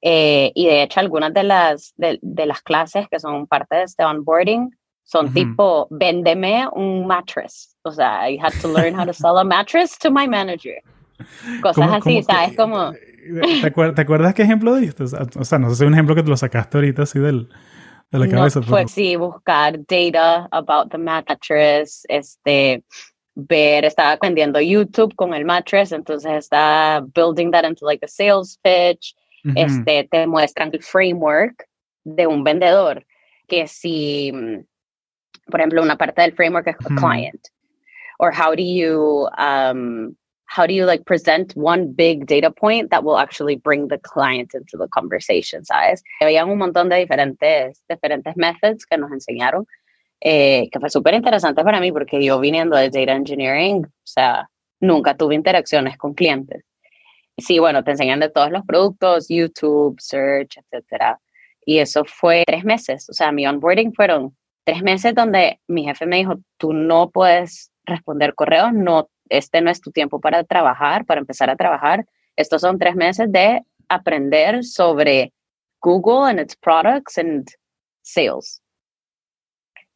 [0.01, 3.83] Eh, y de hecho, algunas de las, de, de, las clases que son parte de
[3.83, 4.69] este onboarding
[5.03, 5.33] son uh -huh.
[5.33, 7.77] tipo, véndeme un mattress.
[7.83, 10.81] O sea, I had to learn how to sell a mattress to my manager.
[11.61, 12.57] Cosas ¿Cómo, así, cómo ¿sabes?
[12.57, 12.91] como...
[13.61, 15.03] ¿Te, acuerdas, ¿Te acuerdas qué ejemplo diste?
[15.03, 15.07] O
[15.45, 17.49] sea, no sé si es un ejemplo que te lo sacaste ahorita así del,
[18.11, 18.59] de la cabeza.
[18.59, 22.83] No, fue sí, buscar data about the mattress, este
[23.35, 28.59] ver, estaba vendiendo YouTube con el mattress, entonces está building that into like a sales
[28.63, 29.15] pitch.
[29.45, 29.65] Uh -huh.
[29.65, 31.67] Este, te muestran el framework
[32.05, 33.05] de un vendedor,
[33.47, 34.31] que si,
[35.47, 36.99] por ejemplo, una parte del framework es uh -huh.
[36.99, 37.47] client,
[38.19, 40.15] or how do you, um,
[40.55, 44.53] how do you like present one big data point that will actually bring the client
[44.53, 46.03] into the conversation, ¿sabes?
[46.21, 49.65] Un montón de diferentes, diferentes methods que nos enseñaron
[50.25, 54.49] eh, que fue súper interesante para mí porque yo viniendo de Data Engineering, o sea,
[54.79, 56.63] nunca tuve interacciones con clientes.
[57.37, 61.19] Sí, bueno, te enseñan de todos los productos, YouTube, Search, etcétera.
[61.65, 66.05] Y eso fue tres meses, o sea, mi onboarding fueron tres meses donde mi jefe
[66.05, 71.05] me dijo, tú no puedes responder correos, no, este no es tu tiempo para trabajar,
[71.05, 72.05] para empezar a trabajar.
[72.35, 75.33] Estos son tres meses de aprender sobre
[75.81, 77.47] Google and its products and
[78.01, 78.61] sales.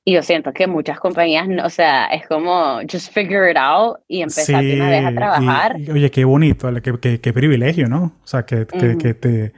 [0.03, 3.97] Y yo siento que muchas compañías, no, o sea, es como just figure it out
[4.07, 5.79] y empezar sí, de una vez a trabajar.
[5.79, 8.13] Y, oye, qué bonito, qué, qué, qué, privilegio, ¿no?
[8.23, 8.97] O sea, que, uh -huh.
[8.97, 9.53] que, te,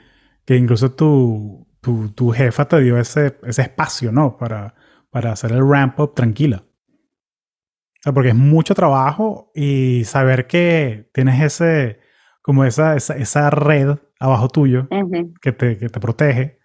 [0.45, 4.37] que incluso tu, tu, tu, jefa te dio ese, ese espacio, ¿no?
[4.37, 4.73] Para,
[5.11, 6.63] para hacer el ramp up tranquila.
[8.03, 11.99] Porque es mucho trabajo y saber que tienes ese,
[12.41, 15.33] como esa, esa, esa red abajo tuyo uh -huh.
[15.41, 16.59] que, te, que te protege,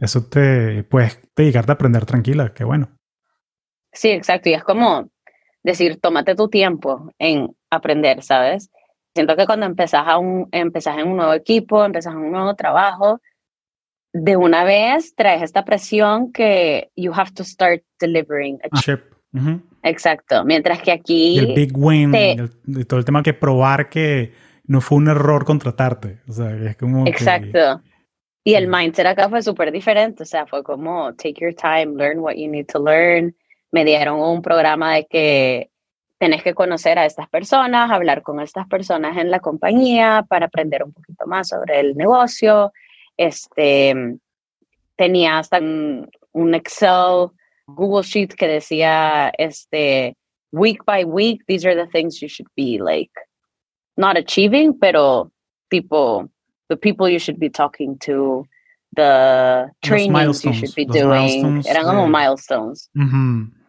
[0.00, 2.88] eso te puedes dedicarte a aprender tranquila, qué bueno.
[3.92, 4.48] Sí, exacto.
[4.48, 5.10] Y es como
[5.62, 8.70] decir, tómate tu tiempo en aprender, ¿sabes?
[9.14, 12.54] Siento que cuando empezás, a un, empezás en un nuevo equipo, empezás en un nuevo
[12.54, 13.20] trabajo,
[14.12, 19.00] de una vez traes esta presión que you have to start delivering a chip.
[19.32, 19.62] Uh -huh.
[19.82, 20.44] Exacto.
[20.44, 21.38] Mientras que aquí...
[21.38, 22.32] El big win, te...
[22.32, 24.32] el, todo el tema que probar que
[24.64, 26.20] no fue un error contratarte.
[26.28, 27.06] O sea, es como...
[27.06, 27.82] Exacto.
[27.82, 27.90] Que...
[28.42, 30.22] Y el mindset acá fue súper diferente.
[30.22, 33.34] O sea, fue como take your time, learn what you need to learn
[33.72, 35.70] me dieron un programa de que
[36.18, 40.84] tenés que conocer a estas personas, hablar con estas personas en la compañía para aprender
[40.84, 42.72] un poquito más sobre el negocio.
[43.16, 44.18] Este,
[44.96, 47.30] tenía hasta un, Excel,
[47.74, 50.16] Google Sheet que decía, este,
[50.52, 53.12] week by week, these are the things you should be like,
[53.96, 55.30] not achieving, pero
[55.70, 56.28] tipo,
[56.68, 58.46] the people you should be talking to,
[58.96, 61.62] the trainings you should be doing.
[61.66, 62.90] Eran como milestones.
[62.96, 63.60] Uh -huh.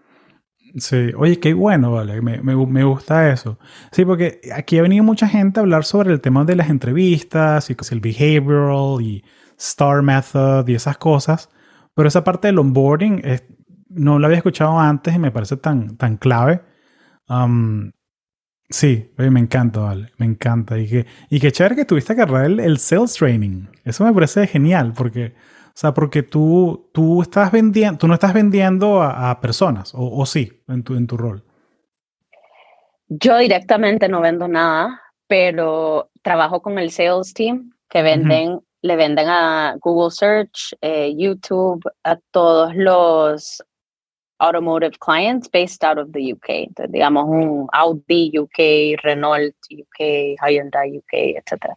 [0.76, 3.58] Sí, oye, qué bueno, vale, me, me, me, gusta eso.
[3.92, 7.70] Sí, porque aquí ha venido mucha gente a hablar sobre el tema de las entrevistas
[7.70, 9.22] y el behavioral y
[9.58, 11.50] star method y esas cosas,
[11.94, 13.44] pero esa parte del onboarding es,
[13.94, 16.62] no la había escuchado antes y me parece tan, tan clave.
[17.30, 17.92] Um,
[18.70, 20.78] sí, me encanta, vale, me encanta.
[20.78, 23.68] Y que, y qué chévere que tuviste que agarrar el, el sales training.
[23.84, 25.34] Eso me parece genial porque
[25.72, 30.02] o sea, porque tú, tú, estás vendiendo, tú no estás vendiendo a, a personas, o,
[30.02, 31.46] o, sí, en tu, en tu rol.
[33.08, 38.64] Yo directamente no vendo nada, pero trabajo con el sales team que venden, uh -huh.
[38.82, 43.64] le venden a Google Search, eh, YouTube, a todos los
[44.42, 46.50] automotive clients based out of the UK.
[46.68, 51.76] Entonces, digamos, un Audi UK, Renault UK, Hyundai UK, etc.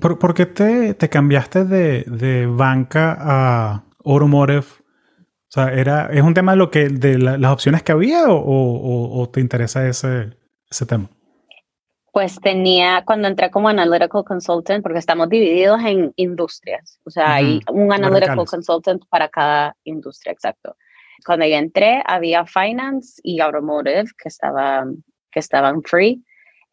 [0.00, 4.66] ¿Por, ¿por qué te, te, cambiaste de, de, banca a automotive?
[4.66, 8.28] O sea, era, ¿es un tema de, lo que, de la, las opciones que había
[8.28, 10.36] o, o, o, te interesa ese,
[10.70, 11.08] ese tema?
[12.18, 17.28] Pues tenía, cuando entré como analytical consultant, porque estamos divididos en industrias, o sea, uh
[17.28, 17.34] -huh.
[17.34, 20.74] hay un analytical consultant para cada industria, exacto.
[21.24, 24.84] Cuando yo entré, había finance y automotive que, estaba,
[25.30, 26.24] que estaban free,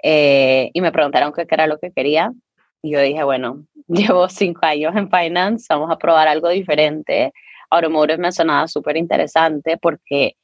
[0.01, 2.33] eh, y me preguntaron qué era lo que quería,
[2.81, 7.33] y yo dije, bueno, llevo cinco años en finance, vamos a probar algo diferente.
[7.69, 10.37] Automotive me sonaba súper interesante porque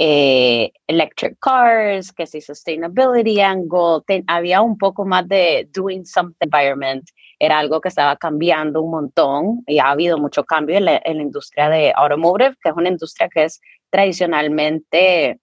[0.00, 7.10] eh, electric cars, que si sustainability angle, había un poco más de doing something environment,
[7.40, 11.68] era algo que estaba cambiando un montón y ha habido mucho cambio en la, industria
[11.68, 15.40] de automotive, que es una industria que es tradicionalmente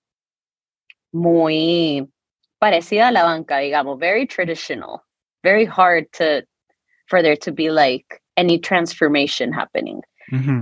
[1.12, 2.08] muy
[2.58, 5.02] parecida a la banca, digamos, very traditional,
[5.44, 6.44] very hard to
[7.08, 10.02] for there to be like any transformation happening.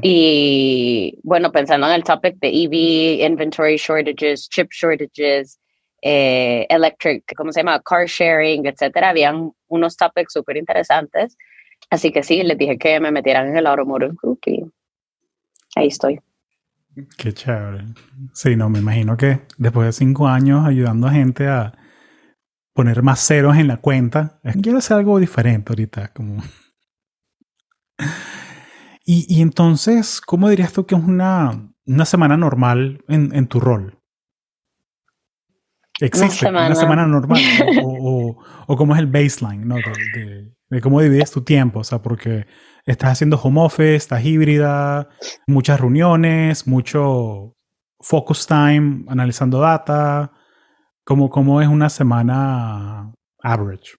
[0.01, 5.59] Y bueno, pensando en el topic de EV, inventory shortages, chip shortages,
[6.01, 7.81] eh, electric, ¿cómo se llama?
[7.81, 11.37] Car sharing, etcétera, habían unos topics súper interesantes.
[11.89, 14.63] Así que sí, les dije que me metieran en el Automotive Group y
[15.75, 16.19] ahí estoy.
[17.17, 17.85] Qué chévere.
[18.33, 21.73] Sí, no, me imagino que después de cinco años ayudando a gente a
[22.73, 26.43] poner más ceros en la cuenta, quiero hacer algo diferente ahorita, como...
[29.05, 33.99] Y, entonces, ¿cómo dirías tú que es una, una semana normal en, en, tu rol?
[35.99, 37.41] ¿Existe una semana, normal?
[37.83, 39.75] o, o, cómo es el baseline ¿no?
[39.75, 41.79] de, de, cómo divides tu tiempo?
[41.79, 42.47] O sea, porque
[42.85, 45.09] estás haciendo home office, estás híbrida,
[45.47, 47.57] muchas reuniones, mucho
[47.99, 50.31] focus time, analizando data.
[51.03, 53.11] ¿Cómo, cómo es una semana
[53.41, 53.95] average?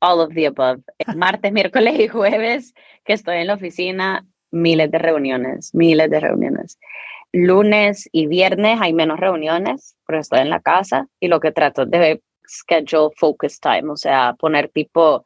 [0.00, 0.80] All of the above.
[1.16, 6.78] Martes, miércoles y jueves que estoy en la oficina, miles de reuniones, miles de reuniones.
[7.32, 11.86] Lunes y viernes hay menos reuniones, pero estoy en la casa y lo que trato
[11.86, 15.22] de schedule focus time, o sea, poner tipo,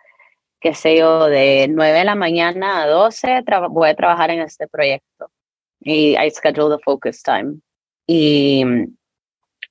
[0.60, 4.68] qué sé yo, de 9 de la mañana a 12 voy a trabajar en este
[4.68, 5.30] proyecto
[5.80, 7.60] y I schedule the focus time.
[8.06, 8.64] Y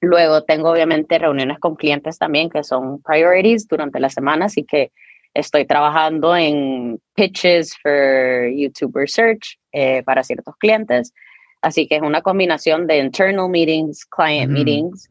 [0.04, 4.92] Luego tengo obviamente reuniones con clientes también que son priorities durante la semana, así que
[5.34, 11.14] estoy trabajando en pitches for YouTube Research eh, para ciertos clientes.
[11.62, 15.10] Así que es una combinación de internal meetings, client meetings,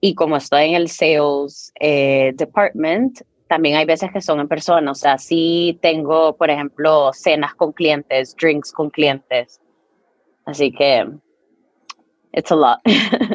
[0.00, 4.90] y como estoy en el sales eh, department, también hay veces que son en persona.
[4.90, 9.60] O sea, sí tengo, por ejemplo, cenas con clientes, drinks con clientes.
[10.46, 11.06] Así que,
[12.32, 12.78] it's a lot.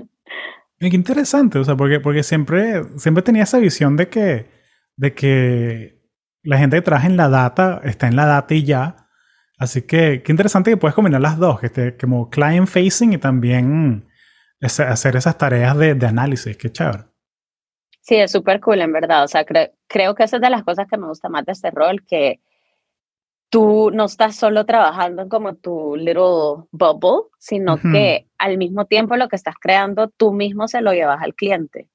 [0.80, 4.50] Qué interesante, o sea, porque, porque siempre, siempre tenía esa visión de que,
[4.96, 6.00] de que
[6.42, 9.08] la gente que trabaja en la data está en la data y ya.
[9.58, 13.18] Así que qué interesante que puedes combinar las dos, que esté como client facing y
[13.18, 14.08] también
[14.62, 16.56] hacer esas tareas de, de análisis.
[16.56, 17.04] Qué chévere.
[18.02, 19.26] Sí, es súper cool, en verdad.
[19.26, 21.72] O sea, creo que esa es de las cosas que me gusta más de este
[21.72, 22.40] rol, que
[23.50, 29.16] tú no estás solo trabajando en como tu little bubble, sino que al mismo tiempo
[29.16, 31.90] lo que estás creando, tú mismo se lo llevas al cliente.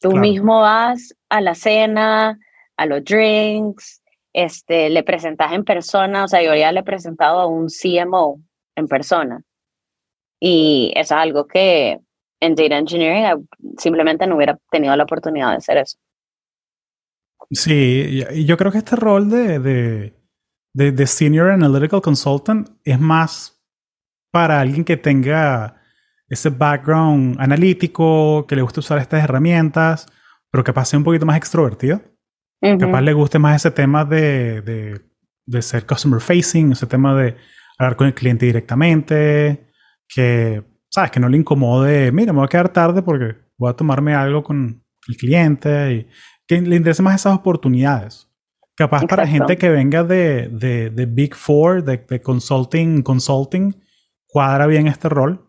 [0.00, 2.40] Tú mismo vas a la cena,
[2.76, 7.40] a los drinks, este, le presentas en persona, o sea, yo ya le he presentado
[7.40, 8.40] a un CMO
[8.74, 9.42] en persona.
[10.40, 12.00] Y es algo que
[12.40, 13.46] en Data Engineering
[13.78, 15.98] simplemente no hubiera tenido la oportunidad de hacer eso.
[17.52, 20.14] Sí, y yo creo que este rol de de,
[21.06, 23.62] Senior Analytical Consultant es más
[24.30, 25.76] para alguien que tenga
[26.28, 30.06] ese background analítico, que le guste usar estas herramientas,
[30.50, 32.00] pero que pase un poquito más extrovertido.
[32.78, 35.00] Capaz le guste más ese tema de, de,
[35.46, 37.36] de, ser customer facing, ese tema de
[37.76, 39.66] hablar con el cliente directamente,
[40.08, 41.10] que, ¿sabes?
[41.10, 44.44] Que no le incomode, mira, me voy a quedar tarde porque voy a tomarme algo
[44.44, 46.08] con el cliente y
[46.46, 48.31] que le interese más esas oportunidades.
[48.82, 53.80] Capaz para gente que venga de, de, Big Four, de, de, consulting, consulting,
[54.26, 55.48] cuadra bien este rol.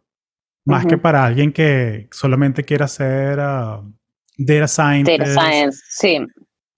[0.65, 3.91] Más que para alguien que solamente quiera hacer uh,
[4.38, 5.17] data science.
[5.17, 6.19] Data science, sí.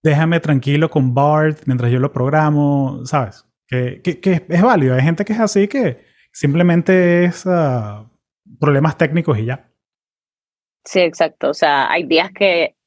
[0.02, 3.46] Déjame tranquilo con BART mientras yo lo programo, ¿sabes?
[3.68, 4.96] Que, que, es válido.
[4.96, 8.10] Hay gente que es así que simplemente es uh,
[8.62, 9.70] problemas técnicos y ya.
[10.86, 11.50] Sí, exacto.
[11.50, 12.78] O sea, hay días que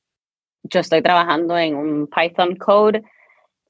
[0.62, 3.02] yo estoy trabajando en un Python code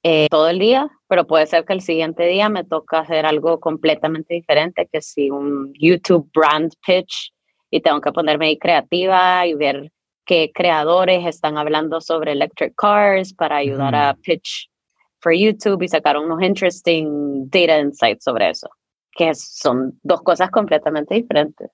[0.02, 3.58] eh, todo el día, pero puede ser que el siguiente día me toca hacer algo
[3.58, 7.32] completamente diferente, que si un YouTube brand pitch
[7.70, 9.92] y tengo que ponerme ahí creativa y ver
[10.24, 14.70] qué creadores están hablando sobre electric cars para ayudar a pitch
[15.20, 18.68] for YouTube y sacar unos interesting data insights sobre eso,
[19.10, 21.70] que son dos cosas completamente diferentes.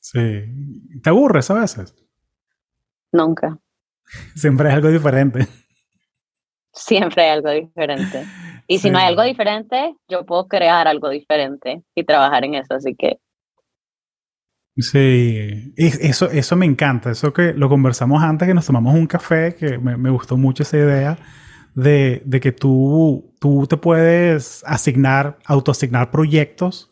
[0.00, 0.44] Sí.
[1.02, 1.94] ¿Te aburres a veces?
[3.12, 3.58] Nunca.
[4.34, 5.46] Siempre es algo diferente.
[6.72, 8.24] Siempre hay algo diferente.
[8.66, 12.74] Y si no hay algo diferente, yo puedo crear algo diferente y trabajar en eso,
[12.74, 13.18] así que...
[14.76, 19.54] Sí, eso, eso me encanta, eso que lo conversamos antes que nos tomamos un café,
[19.56, 21.18] que me, me gustó mucho esa idea
[21.74, 26.90] de, de que tú, tú te puedes asignar, autoasignar proyectos.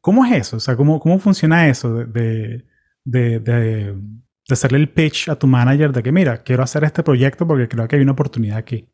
[0.00, 0.56] ¿Cómo es eso?
[0.56, 2.64] O sea, ¿cómo, cómo funciona eso de,
[3.04, 3.94] de, de,
[4.48, 7.68] de hacerle el pitch a tu manager de que, mira, quiero hacer este proyecto porque
[7.68, 8.88] creo que hay una oportunidad aquí?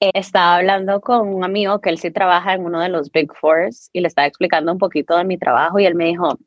[0.00, 3.90] Estaba hablando con un amigo que él sí trabaja en uno de los Big Fours
[3.92, 6.38] y le estaba explicando un poquito de mi trabajo y él me dijo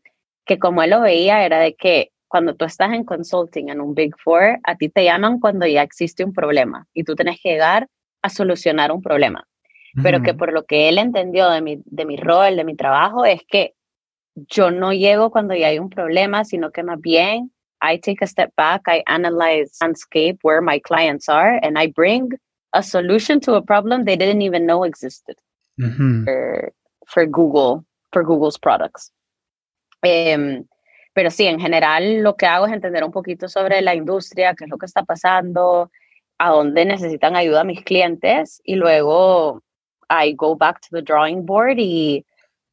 [0.45, 3.95] que como él lo veía era de que cuando tú estás en consulting en un
[3.95, 7.49] Big Four, a ti te llaman cuando ya existe un problema y tú tienes que
[7.49, 7.88] llegar
[8.21, 9.45] a solucionar un problema.
[10.03, 13.25] Pero que por lo que él entendió de mi, de mi rol, de mi trabajo,
[13.25, 13.73] es que
[14.36, 17.51] yo no llego cuando ya hay un problema, sino que más bien
[17.82, 22.32] I take a step back, I analyze landscape where my clients are, and I bring
[22.73, 25.36] a solution to a problem they didn't even know existed
[26.25, 26.73] for,
[27.07, 29.11] for, Google, for Google's products.
[30.03, 30.67] Um,
[31.13, 34.65] pero sí, en general lo que hago es entender un poquito sobre la industria, qué
[34.65, 35.89] es lo que está pasando,
[36.38, 39.61] a dónde necesitan ayuda mis clientes y luego
[40.09, 42.25] I go back to the drawing board y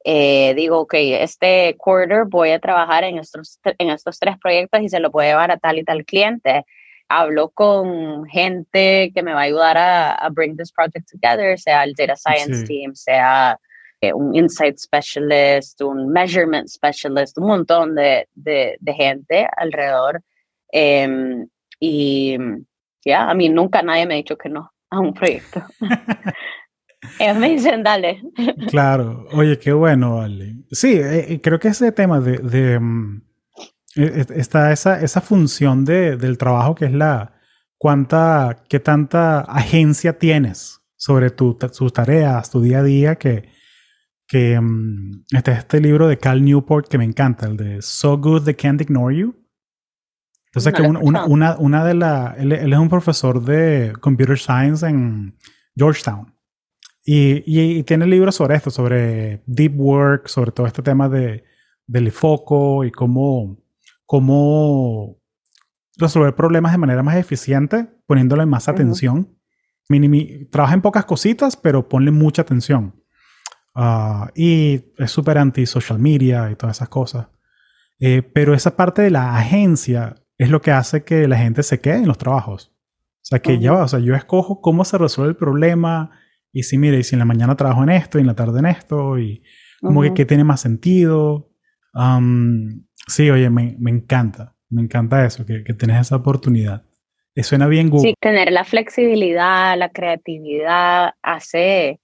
[0.08, 4.88] eh, digo, ok, este quarter voy a trabajar en estos, en estos tres proyectos y
[4.88, 6.64] se lo puedo llevar a tal y tal cliente.
[7.08, 11.82] Hablo con gente que me va a ayudar a, a bring this project together, sea
[11.82, 13.58] el data science team, sea
[14.00, 20.22] eh, un insight specialist, un measurement specialist, un montón de, de, de gente alrededor.
[20.70, 21.44] Eh,
[21.80, 22.38] y
[23.04, 25.62] ya, a mí nunca nadie me ha dicho que no a un proyecto.
[27.38, 28.22] Me dicen, dale.
[28.70, 30.56] Claro, oye, qué bueno, vale.
[30.70, 33.22] Sí, eh, eh, creo que ese tema de, de mm,
[33.96, 37.34] e, e, está esa, esa función de, del trabajo que es la
[37.78, 43.48] cuánta, qué tanta agencia tienes sobre tu, tus tareas, tu día a día, que,
[44.26, 48.44] que um, este, este libro de Cal Newport que me encanta, el de So Good
[48.44, 49.46] They Can't Ignore You.
[50.46, 55.36] Entonces, que una, una, una, de las, él, es un profesor de Computer Science en
[55.76, 56.34] Georgetown.
[57.08, 61.44] Y, y, tiene libros sobre esto, sobre deep work, sobre todo este tema de,
[61.86, 63.58] del foco y cómo,
[64.06, 65.16] cómo
[65.96, 69.38] resolver problemas de manera más eficiente, poniéndole más atención.
[70.50, 73.00] trabaja en pocas cositas, pero ponle mucha atención.
[73.72, 77.28] Ah, y es súper anti-social media y todas esas cosas.
[78.00, 81.80] Eh, pero esa parte de la agencia es lo que hace que la gente se
[81.80, 82.72] quede en los trabajos.
[83.22, 86.10] O sea, que ya va, o sea, yo escojo cómo se resuelve el problema
[86.56, 88.60] y si, mire, y si en la mañana trabajo en esto y en la tarde
[88.60, 89.42] en esto y
[89.82, 91.50] como que, tiene más sentido.
[93.06, 96.82] sí, oye, me, me, encanta, me encanta eso, que, que tenés esa oportunidad.
[97.34, 98.08] Eso suena bien Google.
[98.08, 102.00] Sí, tener la flexibilidad, la creatividad hace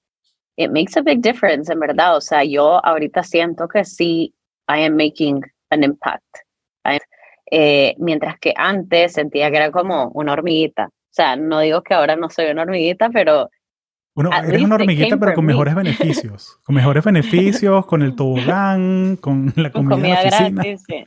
[0.57, 2.16] it makes a big difference, en verdad.
[2.16, 4.34] O sea, yo ahorita siento que sí,
[4.68, 5.40] I am making
[5.70, 6.24] an impact.
[7.50, 10.86] Eh, mientras que antes sentía que era como una hormiguita.
[10.86, 13.48] O sea, no digo que ahora no soy una hormiguita, pero...
[14.15, 16.59] Bueno, eres una hormiguita, pero con mejores beneficios.
[16.65, 21.05] Con mejores beneficios, con el tobogán, con la comida, Gratis, sí.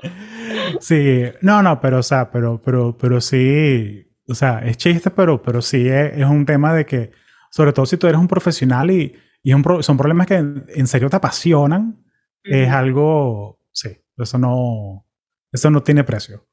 [0.80, 5.42] sí, no, no, pero, o sea, pero, pero, pero sí, o sea, es chiste, pero,
[5.42, 7.12] pero sí es un tema de que
[7.50, 11.16] sobre todo si tú eres un profesional y, y son problemas que en, serio te
[11.16, 12.02] apasionan,
[12.42, 15.06] es algo, sí, eso no,
[15.52, 16.46] eso no tiene precio.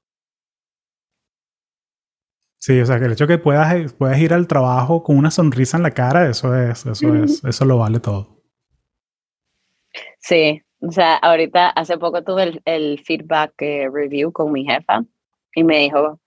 [2.60, 5.32] Sí, o sea, que el hecho de que puedas, puedas ir al trabajo con una
[5.32, 8.44] sonrisa en la cara, eso es, eso es, eso lo vale todo.
[10.20, 15.06] Sí, o sea, ahorita hace poco tuve el, el feedback eh, review con mi jefa
[15.56, 16.20] y me dijo,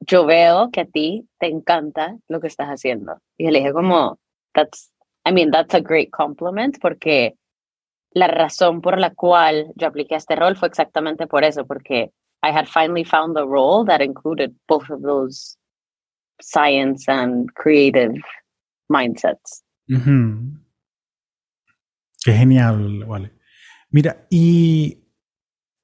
[0.00, 3.20] yo veo que a ti te encanta lo que estás haciendo.
[3.36, 4.18] Y le dije como,
[4.54, 4.90] that's,
[5.26, 7.34] I mean, that's a great compliment porque
[8.12, 12.10] la razón por la cual yo apliqué este rol fue exactamente por eso, porque
[12.42, 15.57] I had finally found a role that included both of those
[16.40, 18.14] science and creative
[18.88, 19.64] mindsets.
[22.24, 23.32] Qué genial, vale.
[23.90, 25.04] Mira, y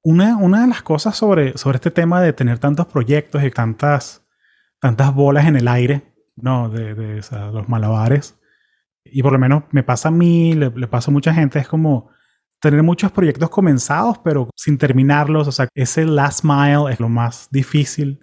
[0.03, 4.23] una, una de las cosas sobre, sobre este tema de tener tantos proyectos y tantas,
[4.79, 6.69] tantas bolas en el aire, ¿no?
[6.69, 8.39] De, de los malabares.
[9.03, 12.09] Y por lo menos me pasa a mí, le, pasa a mucha gente, es como
[12.59, 15.47] tener muchos proyectos comenzados, pero sin terminarlos.
[15.47, 18.19] O sea, ese last mile es lo más difícil.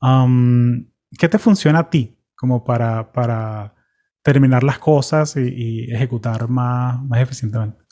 [0.00, 3.74] Um, ¿Qué te funciona a ti como para, para
[4.22, 7.82] terminar las cosas y, y ejecutar más, más eficientemente?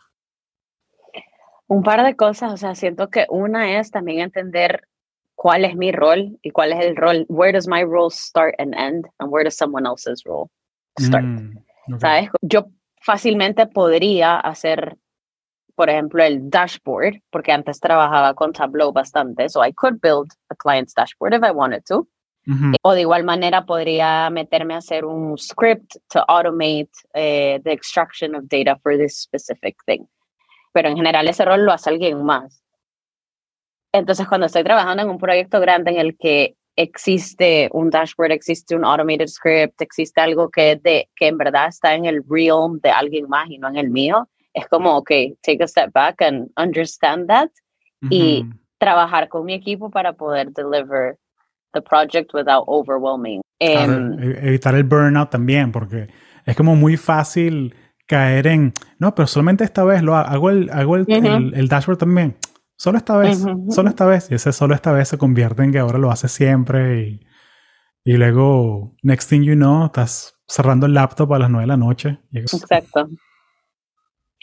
[1.66, 4.88] Un par de cosas, o sea, siento que una es también entender
[5.38, 8.74] cuál es mi rol y cuál es el rol, where does my role start and
[8.74, 10.50] end, and where does someone else's role
[10.98, 11.24] start.
[11.24, 12.30] Mm, ¿Sabes?
[12.42, 12.66] Yo
[13.00, 14.96] fácilmente podría hacer,
[15.76, 20.56] por ejemplo, el dashboard, porque antes trabajaba con Tableau bastante, so I could build a
[20.56, 22.08] client's dashboard if I wanted to.
[22.82, 28.34] O de igual manera podría meterme a hacer un script to automate eh, the extraction
[28.34, 30.06] of data for this specific thing.
[30.72, 32.62] Pero en general ese rol lo hace alguien más.
[33.92, 38.76] Entonces cuando estoy trabajando en un proyecto grande en el que existe un dashboard, existe
[38.76, 42.90] un automated script, existe algo que, de, que en verdad está en el realm de
[42.90, 45.10] alguien más y no en el mío, es como, ok,
[45.42, 47.50] take a step back and understand that
[48.10, 48.44] y
[48.78, 51.18] trabajar con mi equipo para poder deliver
[51.72, 53.40] the project without overwhelming.
[53.60, 56.08] E-, evitar el burnout también, porque
[56.44, 57.74] es como muy fácil
[58.06, 61.06] caer en, no, pero solamente esta vez lo hago el, hago el,
[61.54, 62.36] el, dashboard también.
[62.76, 64.30] Solo esta vez, solo esta vez.
[64.30, 67.20] Y ese solo esta vez se convierte en que ahora lo hace siempre y,
[68.04, 71.76] y luego, next thing you know, estás cerrando el laptop a las nueve de la
[71.76, 72.18] noche.
[72.32, 73.08] Exacto.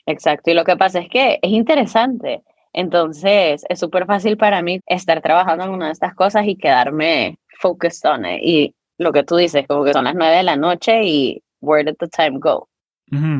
[0.05, 0.51] Exacto.
[0.51, 2.43] Y lo que pasa es que es interesante
[2.75, 7.39] entonces, es súper fácil para mí estar trabajando en una de estas cosas y quedarme
[7.61, 8.41] focused on it.
[8.43, 11.85] Y lo que tú dices, como que son las nueve de la noche y where
[11.85, 12.67] did the time go?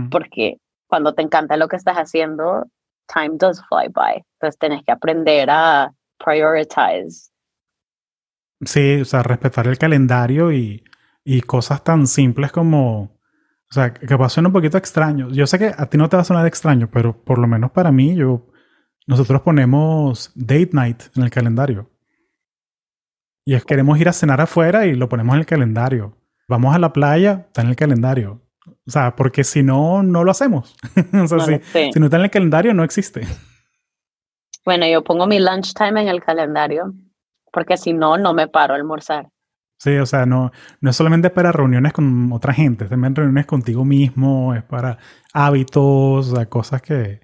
[0.10, 0.58] Porque
[0.88, 2.66] cuando te encanta lo que estás haciendo,
[3.14, 4.24] time does fly by.
[4.40, 5.92] Entonces, tenés que aprender a
[6.24, 7.30] prioritize.
[8.64, 10.82] Sí, o sea, respetar el calendario y,
[11.26, 13.16] y cosas tan simples como
[13.70, 15.30] o sea, que suena un poquito extraño.
[15.30, 17.72] Yo sé que a ti no te va a sonar extraño, pero por lo menos
[17.72, 18.48] para mí, yo
[19.08, 21.90] nosotros ponemos date night en el calendario.
[23.46, 26.18] Y es queremos ir a cenar afuera y lo ponemos en el calendario.
[26.48, 28.42] Vamos a la playa, está en el calendario.
[28.88, 30.76] O sea, porque si no, no lo hacemos.
[31.14, 33.22] o sea, si, si, no está en el calendario, no existe.
[34.66, 36.94] Bueno, yo pongo mi lunchtime en el calendario,
[37.54, 39.30] porque si no, no me paro a almorzar.
[39.78, 40.52] Sí, o sea, no,
[40.82, 44.98] no es solamente para reuniones con otra gente, también reuniones contigo mismo, es para
[45.34, 47.20] hábitos, o sea, cosas que,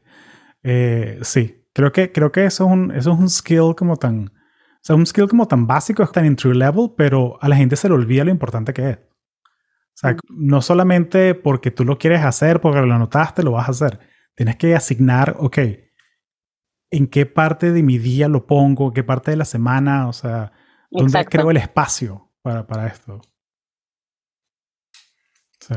[0.62, 4.28] eh, sí, Creo que, creo que eso, es un, eso es un skill como tan...
[4.28, 7.88] O sea, un skill como tan básico, tan entry level, pero a la gente se
[7.88, 8.98] le olvida lo importante que es.
[8.98, 13.72] O sea, no solamente porque tú lo quieres hacer, porque lo anotaste, lo vas a
[13.72, 14.00] hacer.
[14.34, 15.60] Tienes que asignar, ok,
[16.90, 18.92] ¿en qué parte de mi día lo pongo?
[18.92, 20.08] ¿Qué parte de la semana?
[20.08, 20.52] O sea,
[20.90, 23.22] ¿dónde creo el espacio para, para esto?
[25.60, 25.76] Sí.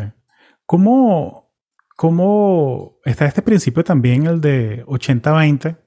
[0.65, 1.53] ¿Cómo,
[1.97, 5.79] ¿Cómo está este principio también, el de 80-20?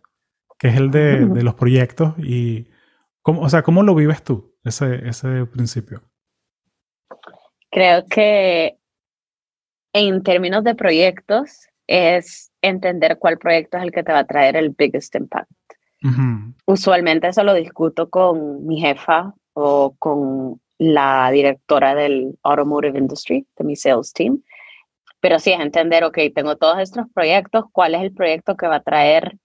[0.57, 2.13] Que es el de, de los proyectos.
[2.17, 2.67] Y,
[3.21, 6.01] cómo, o sea, ¿cómo lo vives tú, ese, ese principio?
[7.69, 8.77] Creo que
[9.93, 14.55] en términos de proyectos es entender cuál proyecto es el que te va a traer
[14.55, 15.49] el biggest impact.
[16.65, 23.63] Usualmente eso lo discuto con mi jefa o con la directora del automotive industry, de
[23.65, 24.43] mi sales team.
[25.19, 28.75] Pero sí es entender, ok, tengo todos estos proyectos, ¿cuál es el proyecto que va
[28.75, 29.37] a traer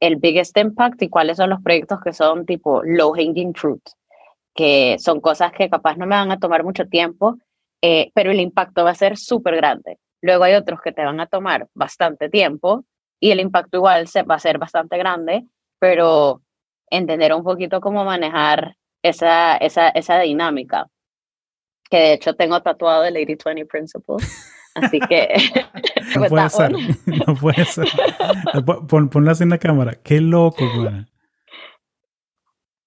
[0.00, 3.82] el biggest impact y cuáles son los proyectos que son tipo low hanging fruit,
[4.54, 7.36] que son cosas que capaz no me van a tomar mucho tiempo,
[7.82, 9.98] eh, pero el impacto va a ser súper grande.
[10.20, 12.84] Luego hay otros que te van a tomar bastante tiempo
[13.20, 15.44] y el impacto igual se, va a ser bastante grande,
[15.78, 16.42] pero
[16.90, 20.88] entender un poquito cómo manejar esa, esa, esa dinámica.
[21.90, 24.16] Que de hecho tengo tatuado el 80-20 Principle.
[24.82, 25.28] Así que.
[26.16, 26.72] no puede ser.
[27.26, 27.88] No puede ser.
[28.88, 29.94] Pon, ponla así en la cámara.
[30.02, 31.06] Qué loco, güey.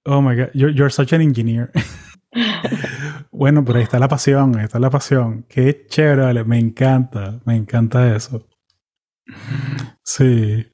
[0.05, 0.49] Oh my God.
[0.53, 1.71] You're, you're such an engineer.
[3.31, 4.57] bueno, pero ahí está la pasión.
[4.57, 5.45] Ahí está la pasión.
[5.47, 6.43] Qué chévere, vale.
[6.43, 7.39] Me encanta.
[7.45, 8.47] Me encanta eso.
[10.03, 10.65] Sí.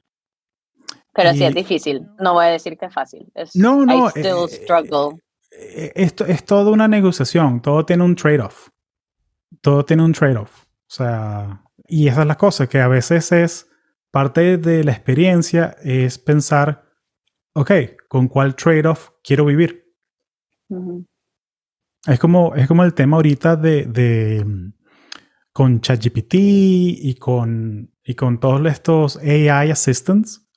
[1.13, 2.07] Pero sí es difícil.
[2.19, 3.31] No voy a decir que es fácil.
[3.55, 4.07] no, no.
[4.07, 5.19] I still eh, struggle.
[5.51, 7.61] Eh, esto es toda una negociación.
[7.61, 8.69] Todo tiene un trade-off.
[9.61, 10.66] Todo tiene un trade-off.
[10.89, 13.69] O sea, y esa es la cosa, que a veces es
[14.11, 16.85] parte de la experiencia, es pensar,
[17.53, 17.71] ok,
[18.07, 19.85] ¿con cuál trade-off quiero vivir?
[22.05, 24.71] es, como, es como el tema ahorita de, de
[25.53, 30.47] con ChatGPT y con, y con todos estos AI assistants,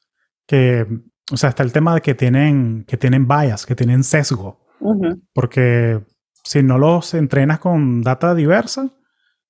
[0.47, 0.87] que,
[1.33, 4.67] o sea, está el tema de que tienen, que tienen bias, que tienen sesgo,
[5.33, 6.05] porque
[6.45, 8.95] si no los entrenas con data diversa,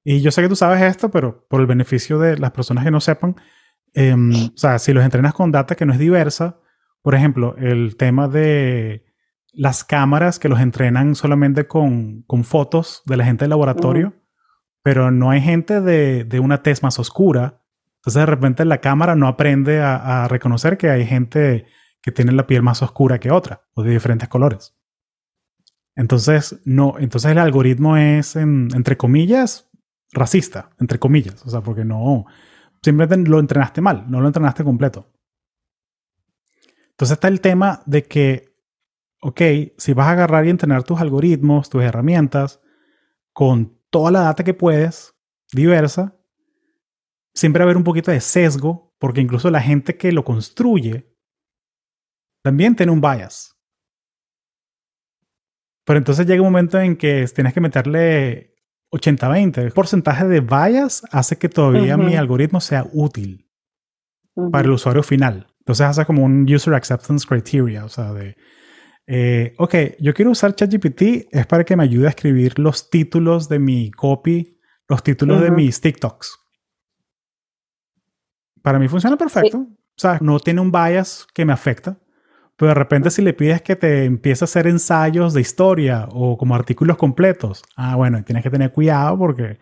[0.05, 2.90] y yo sé que tú sabes esto, pero por el beneficio de las personas que
[2.90, 3.36] no sepan,
[3.94, 6.59] em, o sea, si los entrenas con data que no es diversa,
[7.03, 9.05] por ejemplo, el tema de
[9.53, 14.14] las cámaras que los entrenan solamente con, con fotos de la gente del laboratorio,
[14.82, 17.62] pero no hay gente de, de, una tez más oscura.
[17.96, 21.66] Entonces de repente la cámara no aprende a, a, reconocer que hay gente
[22.01, 24.74] que tiene la piel más oscura que otra o de diferentes colores.
[25.96, 29.69] Entonces, no, entonces el algoritmo es, entre comillas,
[30.12, 31.44] racista, entre comillas.
[31.46, 32.26] O sea, porque no,
[32.82, 35.11] simplemente lo entrenaste mal, no lo entrenaste completo.
[36.90, 38.50] Entonces está el tema de que
[39.20, 39.40] ok,
[39.76, 42.61] si vas a agarrar y entrenar tus algoritmos, tus herramientas,
[43.32, 45.14] con toda la data que puedes,
[45.52, 46.16] diversa,
[47.34, 51.14] siempre va a haber un poquito de sesgo, porque incluso la gente que lo construye
[52.42, 53.56] también tiene un bias.
[55.84, 58.49] Pero entonces llega un momento en que tienes que meterle
[58.91, 59.59] 80-20.
[59.59, 63.49] El porcentaje de bias hace que todavía mi algoritmo sea útil
[64.51, 65.47] para el usuario final.
[65.61, 68.36] Entonces hace como un user acceptance criteria, o sea, de,
[69.07, 73.49] eh, ok, yo quiero usar ChatGPT, es para que me ayude a escribir los títulos
[73.49, 76.38] de mi copy, los títulos de mis TikToks.
[78.62, 79.59] Para mí funciona perfecto.
[79.59, 81.99] O sea, no tiene un bias que me afecta.
[82.61, 86.36] Pero de repente si le pides que te empiece a hacer ensayos de historia o
[86.36, 89.58] como artículos completos, ah, bueno, tienes que tener cuidado porque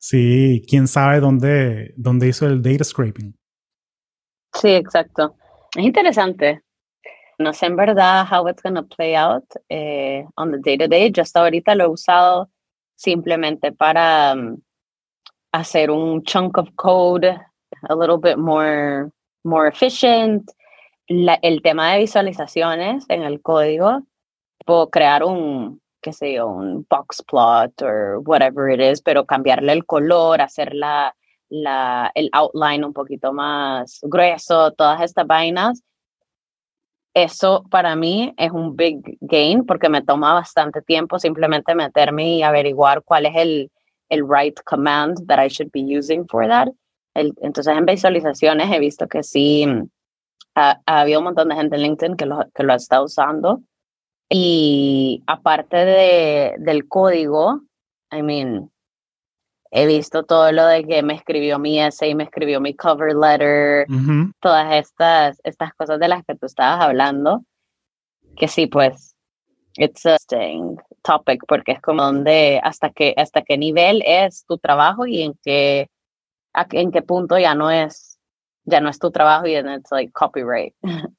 [0.00, 3.38] sí, quién sabe dónde, dónde hizo el data scraping.
[4.52, 5.36] Sí, exacto.
[5.76, 6.62] Es interesante.
[7.38, 10.88] No sé en verdad how it's going to play out eh, on the day to
[10.88, 11.12] day.
[11.12, 12.50] Yo hasta ahorita lo he usado
[12.96, 14.60] simplemente para um,
[15.52, 19.12] hacer un chunk of code a little bit more,
[19.44, 20.50] more efficient.
[21.10, 24.02] El tema de visualizaciones en el código,
[24.64, 29.72] puedo crear un, qué sé yo, un box plot o whatever it is, pero cambiarle
[29.72, 31.14] el color, hacer la,
[31.48, 35.82] la, el outline un poquito más grueso, todas estas vainas.
[37.12, 42.42] Eso para mí es un big gain porque me toma bastante tiempo simplemente meterme y
[42.44, 43.72] averiguar cuál es el,
[44.10, 46.68] el right command that I should be using for that.
[47.14, 49.66] entonces en visualizaciones he visto que sí
[50.86, 53.62] ha, habido un montón de gente en LinkedIn que lo, que lo está usando.
[54.28, 57.62] Y aparte de, del código,
[58.12, 58.70] I mean,
[59.70, 63.86] he visto todo lo de que me escribió mi essay, me escribió mi cover letter,
[64.40, 67.44] todas estas, estas cosas de las que tú estabas hablando,
[68.36, 69.16] que sí, pues,
[69.76, 70.16] it's a
[71.02, 75.34] topic, porque es como donde, hasta qué, hasta qué nivel es tu trabajo y en
[75.42, 75.88] qué,
[76.72, 78.19] en qué punto ya no es,
[78.64, 80.74] ya no es tu trabajo y it's like copyright.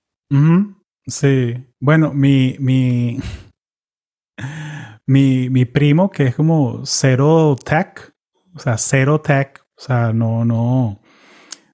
[1.07, 3.19] Sí, bueno, mi, mi,
[5.05, 8.13] mi, mi primo, que es como cero tech,
[8.53, 11.01] o sea, cero tech, o sea, no, no.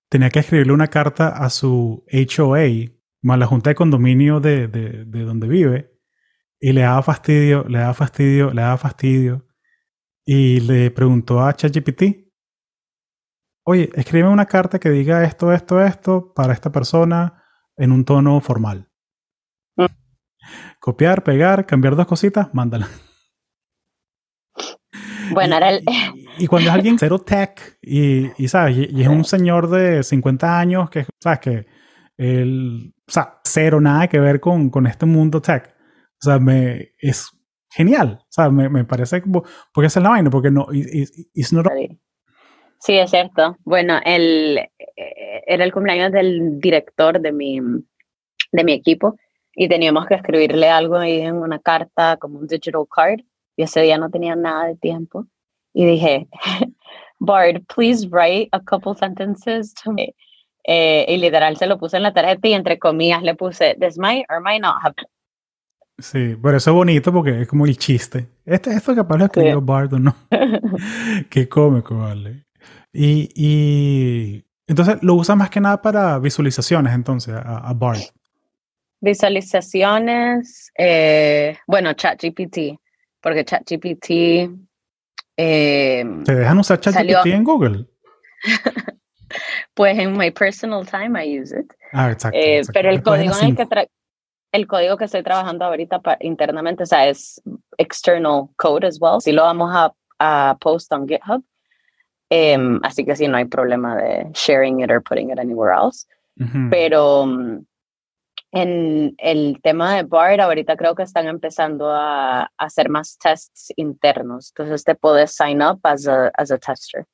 [0.10, 2.90] Tenía que escribirle una carta a su HOA,
[3.22, 5.92] más la junta de condominio de, de, de donde vive,
[6.60, 9.46] y le daba fastidio, le daba fastidio, le daba fastidio.
[10.26, 12.27] Y le preguntó a ChatGPT,
[13.70, 17.44] oye, escribe una carta que diga esto, esto, esto para esta persona
[17.76, 18.90] en un tono formal.
[19.76, 19.86] Mm.
[20.80, 22.88] Copiar, pegar, cambiar dos cositas, mándala.
[25.34, 25.84] Bueno, era el...
[26.40, 28.78] Y, cuando es alguien cero tech y, y ¿sabes?
[28.90, 31.40] Y, es un señor de 50 años que, ¿sabes?
[31.40, 31.66] Que
[32.16, 35.76] él, o sea, cero, nada que ver con, con este mundo tech.
[36.22, 37.32] O sea, me, es
[37.70, 38.20] genial.
[38.22, 39.44] O sea, me, me parece como,
[39.74, 40.68] porque esa es la vaina, porque no,
[42.80, 43.58] Sí, es cierto.
[43.64, 47.60] Bueno, el, eh, era el cumpleaños del director de mi,
[48.52, 49.18] de mi equipo
[49.54, 53.20] y teníamos que escribirle algo ahí en una carta, como un digital card
[53.56, 55.26] y ese día no tenía nada de tiempo.
[55.74, 56.28] Y dije,
[57.20, 60.16] Bard, please write a couple sentences to me.
[60.64, 63.98] Eh, y literal se lo puse en la tarjeta y entre comillas le puse, this
[63.98, 65.06] might or might not happen.
[66.00, 68.28] Sí, pero eso es bonito porque es como el chiste.
[68.46, 70.16] Este, esto capaz lo escribió Bard o no.
[71.30, 72.47] Qué cómico, vale.
[72.94, 78.00] Y, y, entonces lo usa más que nada para visualizaciones, entonces, a, a Bard.
[79.00, 82.80] Visualizaciones, eh, bueno, ChatGPT
[83.28, 84.10] porque ChatGPT...
[85.36, 87.86] Eh, ¿Te dejan usar ChatGPT en Google?
[89.74, 91.72] pues en my personal time I use it.
[91.92, 92.38] Ah, exacto.
[92.40, 93.90] Eh, pero el código en el que
[94.54, 97.42] el código que estoy trabajando ahorita internamente, o sea, es
[97.78, 99.20] external code as well.
[99.20, 101.44] Sí lo vamos a, a post on GitHub.
[102.30, 106.06] Em, así que sí, no hay problema de sharing it or putting it anywhere else.
[106.70, 107.66] Pero mm,
[108.52, 114.52] en el tema de BART, ahorita creo que están empezando a, hacer más tests internos.
[114.56, 117.06] Entonces te puedes sign up as a, as a tester.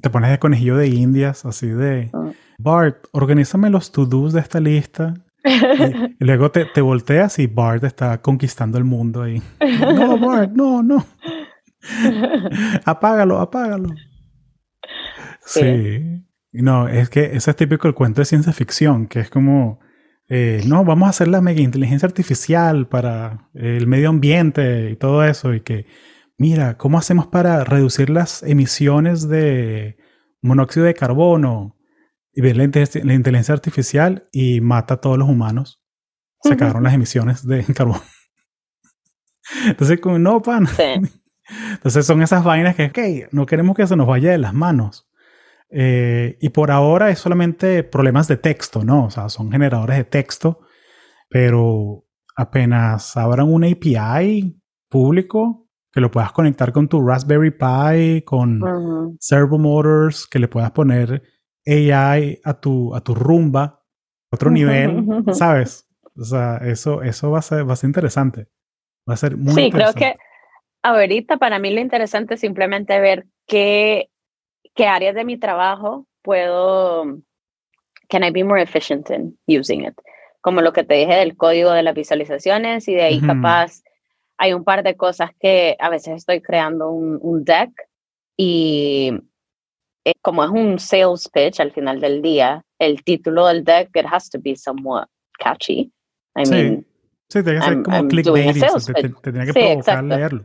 [0.00, 2.30] Te pones de conejillo de indias, así de mm.
[2.58, 5.14] Bart, organízame los to-dos de esta lista.
[6.18, 9.40] Y, luego te, te, volteas y Bart está conquistando el mundo ahí.
[9.60, 11.06] No, Bart, no, no.
[12.84, 13.90] apágalo, apágalo.
[15.44, 16.24] Sí.
[16.52, 19.80] No, es que ese es típico el cuento de ciencia ficción, que es como
[20.28, 25.24] eh, no, vamos a hacer la mega inteligencia artificial para el medio ambiente y todo
[25.24, 25.54] eso.
[25.54, 25.86] Y que,
[26.36, 29.96] mira, ¿cómo hacemos para reducir las emisiones de
[30.42, 31.76] monóxido de carbono?
[32.32, 35.82] Y ver la, inteligencia artificial y mata a todos los humanos.
[36.42, 38.00] se acabaron las emisiones de carbón.
[39.64, 40.66] Entonces, como, no, pan.
[41.72, 45.08] Entonces son esas vainas que, ok, no queremos que se nos vaya de las manos.
[45.70, 49.06] Eh, y por ahora es solamente problemas de texto, ¿no?
[49.06, 50.60] O sea, son generadores de texto,
[51.28, 52.04] pero
[52.36, 58.60] apenas abran un API público que lo puedas conectar con tu Raspberry Pi, con
[59.18, 61.22] Servo Motors, que le puedas poner
[61.66, 63.82] AI a tu, a tu rumba,
[64.30, 65.88] otro nivel, ¿sabes?
[66.14, 68.48] O sea, eso, eso va, a ser, va a ser interesante.
[69.08, 69.98] Va a ser muy sí, interesante.
[69.98, 70.18] creo que
[70.86, 74.08] ahorita para mí lo interesante es simplemente ver qué,
[74.74, 77.04] qué áreas de mi trabajo puedo,
[78.08, 79.94] can I be more efficient in using it.
[80.40, 83.82] Como lo que te dije del código de las visualizaciones y de ahí capaz
[84.38, 87.70] hay un par de cosas que a veces estoy creando un, un deck
[88.36, 89.12] y
[90.04, 94.06] eh, como es un sales pitch al final del día, el título del deck, it
[94.08, 95.08] has to be somewhat
[95.38, 95.90] catchy.
[96.36, 96.52] I sí.
[96.52, 96.86] mean,
[97.28, 100.16] sí, tiene que ser como clickbait, te, te, te, tiene que sí, provocar exacto.
[100.16, 100.44] leerlo.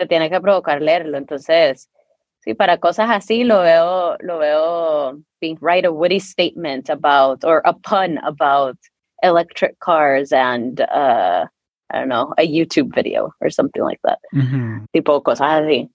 [0.00, 1.18] Te tiene que provocar leerlo.
[1.18, 1.90] Entonces,
[2.38, 7.60] sí, para cosas así lo veo, lo veo being write a witty statement about or
[7.66, 8.78] a pun about
[9.22, 11.44] electric cars and uh,
[11.92, 14.20] I don't know, a YouTube video or something like that.
[14.32, 14.86] Uh -huh.
[14.90, 15.90] Tipo cosas así.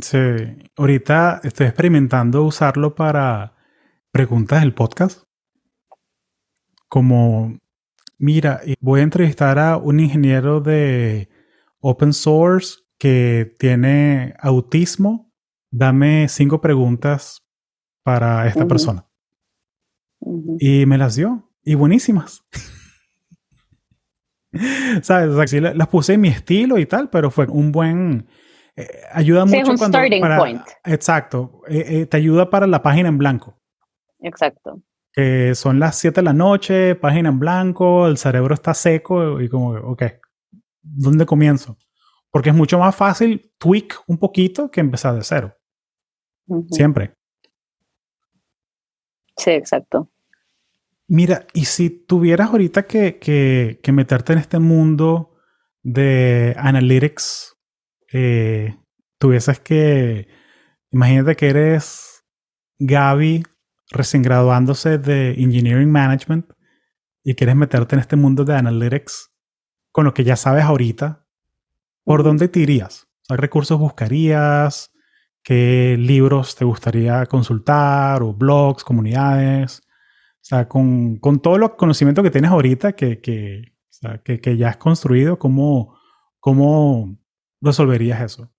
[0.00, 0.18] Sí,
[0.76, 3.54] ahorita estoy experimentando usarlo para
[4.12, 5.24] preguntas del podcast.
[6.88, 7.58] Como,
[8.18, 11.28] mira, voy a entrevistar a un ingeniero de
[11.80, 15.32] open source que tiene autismo.
[15.70, 17.46] Dame cinco preguntas
[18.02, 18.68] para esta uh -huh.
[18.68, 19.08] persona.
[20.20, 20.56] Uh -huh.
[20.60, 21.50] Y me las dio.
[21.62, 22.44] Y buenísimas.
[25.02, 25.30] ¿Sabes?
[25.30, 28.26] O sea, sí, las puse en mi estilo y tal, pero fue un buen
[28.78, 30.62] eh, ayuda sí, mucho un cuando starting para, point.
[30.84, 33.58] exacto eh, eh, te ayuda para la página en blanco
[34.20, 39.40] exacto que son las 7 de la noche página en blanco el cerebro está seco
[39.40, 40.02] y como ok
[40.94, 41.76] ¿dónde comienzo?
[42.30, 45.56] porque es mucho más fácil tweak un poquito que empezar de cero
[46.46, 46.68] uh -huh.
[46.70, 47.14] siempre
[49.36, 50.10] sí exacto
[51.08, 55.36] mira y si tuvieras ahorita que, que, que meterte en este mundo
[55.82, 57.56] de analytics
[58.12, 58.76] eh,
[59.18, 60.28] tuvieses que,
[60.90, 62.24] imagínate que eres
[62.78, 63.42] Gaby
[63.90, 66.52] recién graduándose de Engineering Management
[67.22, 69.32] y quieres meterte en este mundo de Analytics
[69.96, 71.24] con lo que ya sabes ahorita,
[72.04, 73.08] ¿por dónde te irías?
[73.26, 74.92] ¿Qué recursos buscarías?
[75.42, 78.22] ¿Qué libros te gustaría consultar?
[78.22, 79.80] ¿O blogs, comunidades?
[79.80, 84.38] O sea, con, con todo el conocimiento que tienes ahorita que, que, o sea, que,
[84.38, 85.98] que ya has construido, ¿cómo,
[86.40, 87.16] cómo
[87.62, 88.50] resolverías eso?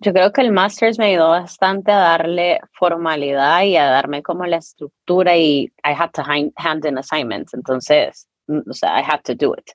[0.00, 4.46] Yo creo que el Masters me ayudó bastante a darle formalidad y a darme como
[4.46, 9.36] la estructura y I had to hand in assignments, entonces, o sea, I had to
[9.36, 9.70] do it.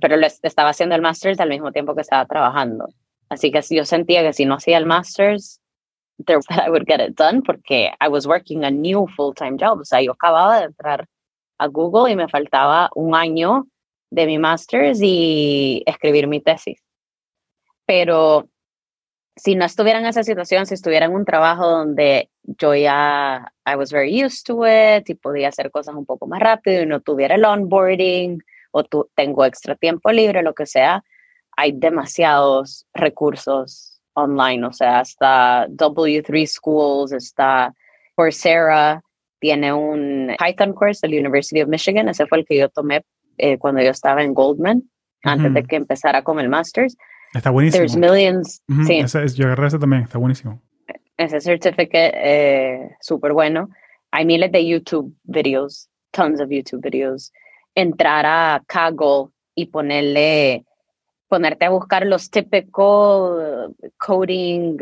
[0.00, 2.88] Pero estaba haciendo el Masters al mismo tiempo que estaba trabajando.
[3.28, 5.60] Así que yo sentía que si no hacía el Masters,
[6.28, 9.80] I would get it done porque I was working a new full-time job.
[9.80, 11.06] O sea, yo acababa de entrar
[11.58, 13.66] a Google y me faltaba un año
[14.10, 16.86] de mi Masters y escribir mi tesis
[17.86, 18.48] pero
[19.36, 23.76] si no estuviera en esa situación, si estuviera en un trabajo donde yo ya, I
[23.76, 27.00] was very used to it y podía hacer cosas un poco más rápido y no
[27.00, 28.42] tuviera el onboarding
[28.76, 31.02] o tengo extra tiempo libre, lo que sea,
[31.56, 37.74] hay demasiados recursos online, o sea, está W3 Schools, está
[38.14, 39.02] Coursera,
[39.38, 43.04] tiene un Python course de la University of Michigan, ese fue el que yo tomé
[43.38, 45.32] eh, cuando yo estaba en Goldman, uh -huh.
[45.32, 46.96] antes de que empezara con el Masters.
[47.34, 47.80] Está buenísimo.
[47.80, 48.62] There's millions.
[48.68, 48.86] Uh -huh.
[48.86, 48.98] sí.
[48.98, 50.60] Ese es, yo agarré ese también, está buenísimo.
[51.18, 53.68] Ese certificate eh, súper bueno.
[54.10, 57.32] Hay miles de YouTube videos, tons of YouTube videos.
[57.76, 60.64] Entrar a Kaggle y ponerle,
[61.28, 64.78] ponerte a buscar los típicos coding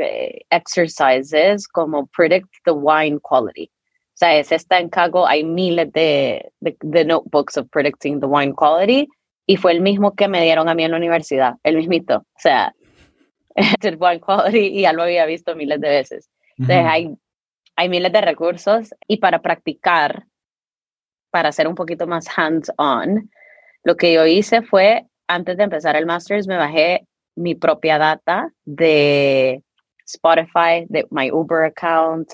[0.51, 3.67] exercises como predict the wine quality.
[3.67, 5.25] O sea, ese está en Kaggle.
[5.27, 9.07] Hay miles de, de, de notebooks of predicting the wine quality
[9.47, 12.19] y fue el mismo que me dieron a mí en la universidad, el mismito.
[12.19, 12.75] O sea,
[13.83, 16.31] el One Quality y ya lo había visto miles de veces.
[16.57, 16.91] Entonces, uh -huh.
[16.91, 17.15] hay,
[17.77, 20.27] hay miles de recursos y para practicar,
[21.35, 23.29] para ser un poquito más hands-on,
[23.83, 28.53] lo que yo hice fue, antes de empezar el Masters, me bajé mi propia data
[28.65, 29.61] de
[30.07, 32.31] Spotify, de my Uber account,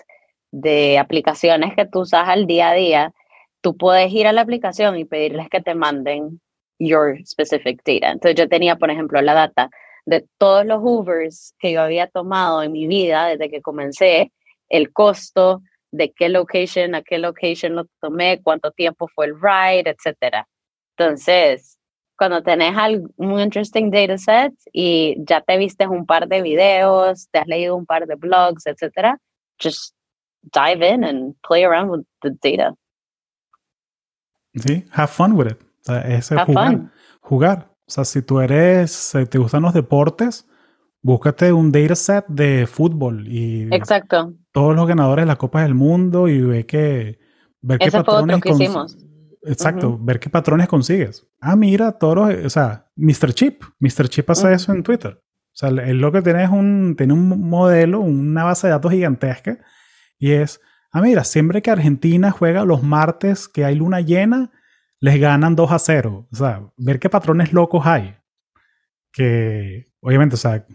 [0.51, 3.15] de aplicaciones que tú usas al día a día.
[3.63, 6.39] Tú puedes ir a la aplicación y pedirles que te manden
[6.79, 8.11] your specific data.
[8.11, 9.71] Entonces yo tenía, por ejemplo, la data
[10.05, 14.31] de todos los Ubers que yo había tomado en mi vida desde que comencé,
[14.69, 15.63] el costo,
[15.93, 20.47] de qué location a qué location lo tomé, cuánto tiempo fue el ride, etcétera.
[20.97, 21.79] Entonces,
[22.17, 22.75] cuando tenés
[23.17, 27.87] un interesting dataset y ya te viste un par de videos, te has leído un
[27.87, 29.19] par de blogs, etcétera,
[29.59, 29.95] just
[30.43, 32.75] dive in and play around with the data.
[34.55, 35.59] Sí, have fun with it.
[35.89, 37.71] O jugar, jugar.
[37.87, 40.47] O sea, si tú eres, te gustan los deportes,
[41.03, 44.35] búscate un dataset de fútbol y Exacto.
[44.53, 47.19] Todos los ganadores de la Copa del Mundo y ve que
[47.61, 48.97] ver qué patrones que hicimos.
[49.43, 51.27] Exacto, ver qué patrones consigues.
[51.41, 53.33] Ah, mira, todos, o sea, Mr.
[53.33, 54.09] Chip, Mr.
[54.09, 55.23] Chip hace eso en Twitter.
[55.53, 58.93] O sea, él lo que tiene es un, tiene un modelo, una base de datos
[58.93, 59.59] gigantesca
[60.19, 60.61] y es,
[60.93, 64.53] ah, mira, siempre que Argentina juega los martes que hay luna llena,
[65.01, 66.29] les ganan 2 a 0.
[66.31, 68.17] O sea, ver qué patrones locos hay.
[69.11, 70.67] Que, obviamente, o sea,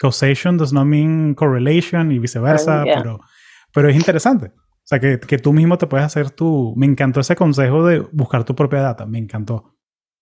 [0.00, 3.20] causation does not mean correlation y viceversa, pero,
[3.72, 4.46] pero es interesante.
[4.46, 6.72] O sea, que, que, tú mismo te puedes hacer tu...
[6.76, 9.76] Me encantó ese consejo de buscar tu propia data, me encantó.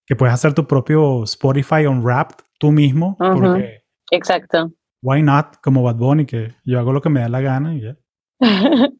[0.04, 3.16] Que puedes hacer tu propio Spotify Unwrapped tú mismo.
[3.18, 4.72] porque, Exacto.
[5.00, 5.58] Why not?
[5.62, 7.96] Como Bad Bunny, que yo hago lo que me da la gana y ya.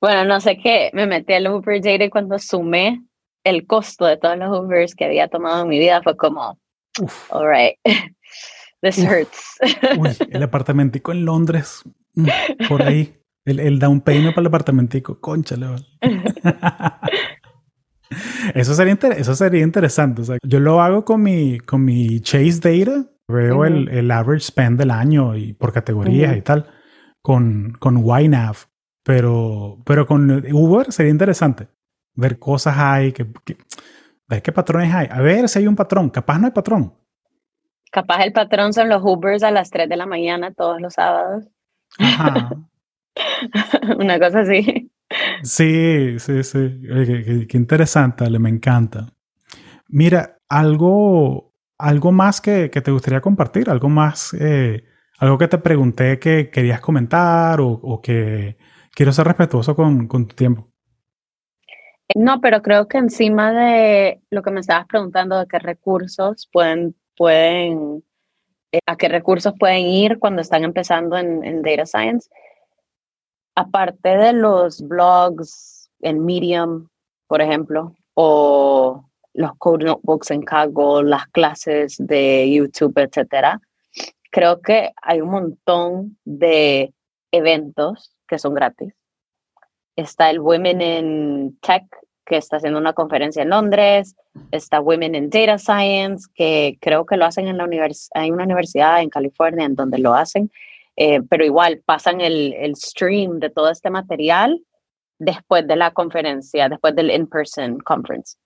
[0.00, 3.02] bueno, no sé qué, me metí al Uber Data y cuando sumé
[3.44, 6.58] el costo de todos los Ubers que había tomado en mi vida fue como,
[7.00, 7.32] Uf.
[7.32, 7.76] all right,
[8.82, 9.58] this hurts.
[9.98, 11.82] Uy, el apartamentico en Londres,
[12.14, 12.28] mm,
[12.68, 15.66] por ahí, el, el down payment para el apartamentico, conchale.
[18.54, 20.22] Eso sería, eso sería interesante.
[20.42, 23.06] yo lo hago con mi, con mi Chase Data.
[23.28, 26.66] Veo el, el, average spend del año y por categorías y tal.
[27.22, 28.56] Con, con YNAV.
[29.04, 31.68] Pero, pero con Uber sería interesante
[32.14, 33.26] ver cosas hay, que,
[34.28, 35.08] ver qué patrones hay.
[35.10, 36.10] A ver si hay un patrón.
[36.10, 36.94] Capaz no hay patrón.
[37.90, 41.44] Capaz el patrón son los Ubers a las 3 de la mañana todos los sábados.
[41.98, 42.50] Ajá.
[43.98, 44.90] Una cosa así.
[45.42, 46.80] Sí, sí, sí.
[47.48, 49.06] Qué, interesante, Ale, me encanta.
[49.88, 54.84] Mira, algo, algo más que, te gustaría compartir, algo más, eh,
[55.18, 58.56] algo que te pregunté que querías comentar o, que
[58.94, 60.70] quiero ser respetuoso con, con tu tiempo.
[62.14, 66.96] No, pero creo que encima de lo que me estabas preguntando de qué recursos pueden,
[67.20, 68.02] pueden
[68.72, 72.30] eh, a qué recursos pueden ir cuando están empezando en, data science,
[73.54, 76.88] aparte de los blogs en Medium,
[77.26, 79.04] por ejemplo, o
[79.34, 83.60] los code notebooks en Kaggle, las clases de YouTube, etcétera,
[84.30, 86.94] creo que hay un montón de
[87.32, 88.94] eventos que son gratis.
[89.94, 91.84] Está el Women in Tech,
[92.30, 94.14] que está haciendo una conferencia en Londres.
[94.52, 98.22] Está Women in Data Science, que creo que lo hacen en la universidad.
[98.22, 100.48] Hay una universidad en California en donde lo hacen.
[100.94, 104.62] Eh, pero igual pasan el, el stream de todo este material
[105.18, 108.36] después de la conferencia, después del in-person conference.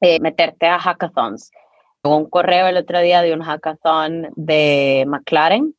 [0.00, 1.52] Eh, meterte a hackathons.
[2.02, 5.72] un correo el otro día de un hackathon de McLaren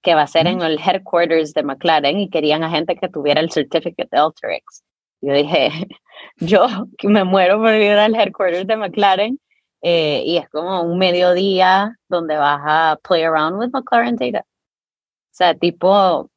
[0.00, 3.42] que va a ser en el headquarters de McLaren y querían a gente que tuviera
[3.42, 4.87] el certificate de Alteryx.
[5.20, 5.88] Yo dije,
[6.38, 6.66] yo
[7.02, 9.38] me muero por ir al headquarters de McLaren
[9.82, 14.40] eh, y es como un mediodía donde vas a play around with McLaren data.
[14.40, 16.28] O sea, tipo,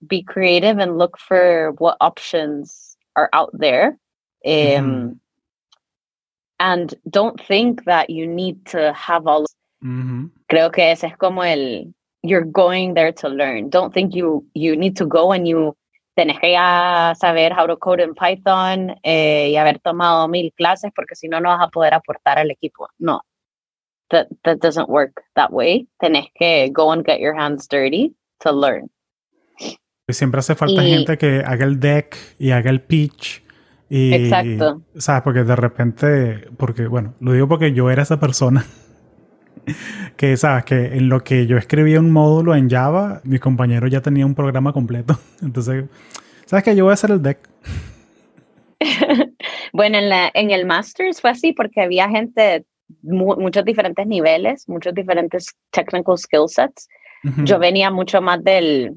[0.00, 3.98] be creative and look for what options are out there.
[4.44, 5.20] Um,
[6.60, 9.46] And don't think that you need to have all.
[10.50, 13.70] Creo que ese es como el, you're going there to learn.
[13.70, 15.76] Don't think you you need to go and you
[16.18, 20.90] tenés que ya saber how to code in Python eh, y haber tomado mil clases
[20.92, 22.88] porque si no no vas a poder aportar al equipo.
[22.98, 23.20] No,
[24.10, 25.86] that that doesn't work that way.
[26.00, 28.90] Tenés que go and get your hands dirty to learn.
[30.08, 33.44] Siempre hace falta gente que haga el deck y haga el pitch.
[33.88, 34.82] Y, Exacto.
[34.96, 35.22] ¿Sabes?
[35.22, 38.66] Porque de repente, porque bueno, lo digo porque yo era esa persona
[40.16, 44.00] que sabes que en lo que yo escribía un módulo en Java, mi compañero ya
[44.00, 45.18] tenía un programa completo.
[45.42, 45.84] Entonces,
[46.46, 47.38] sabes que yo voy a hacer el deck.
[49.72, 52.66] bueno, en, la, en el Masters fue así porque había gente de
[53.02, 56.88] muchos diferentes niveles, muchos diferentes technical skill sets.
[57.44, 58.96] Yo venía mucho más del,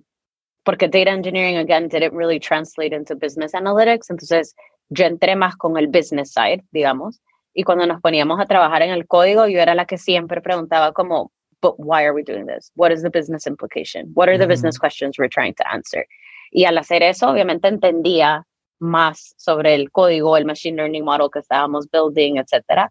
[0.64, 4.12] porque data engineering, again, didn't really translate into business analytics.
[4.12, 4.56] Entonces,
[4.90, 7.20] yo entré más con el business side, digamos
[7.54, 10.94] y cuando nos poníamos a trabajar en el código, yo era la que siempre preguntaba
[10.94, 11.32] como,
[11.62, 12.72] but why are we doing this?
[12.76, 14.12] What is the business implication?
[14.14, 16.06] What are the business questions we're trying to answer?
[16.52, 18.46] Y al hacer eso, obviamente entendía
[18.80, 22.90] más sobre el código, el machine learning model que estábamos building, etc.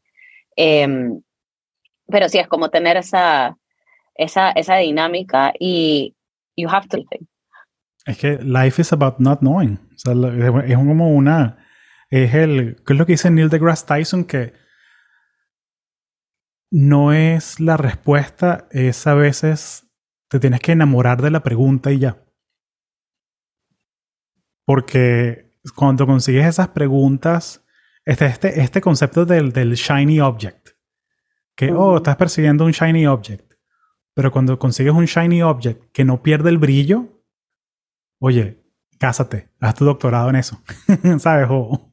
[0.56, 1.20] Em,
[2.06, 3.56] pero sí, es como tener esa,
[4.14, 6.14] esa, esa dinámica y
[6.56, 7.28] you have to think.
[8.06, 9.78] Es que life is about not knowing.
[9.94, 10.12] O sea,
[10.66, 11.58] es como una
[12.10, 14.24] es el, ¿qué es lo que dice Neil deGrasse Tyson?
[14.24, 14.52] Que
[16.70, 19.86] no es la respuesta, es a veces
[20.28, 22.24] te tienes que enamorar de la pregunta y ya.
[24.64, 27.64] Porque cuando consigues esas preguntas,
[28.04, 30.70] este, este, este concepto del, del shiny object,
[31.56, 33.52] que, oh, estás persiguiendo un shiny object,
[34.14, 37.24] pero cuando consigues un shiny object que no pierde el brillo,
[38.20, 38.62] oye,
[38.98, 40.62] cásate, haz tu doctorado en eso,
[41.18, 41.48] ¿sabes?
[41.50, 41.90] O,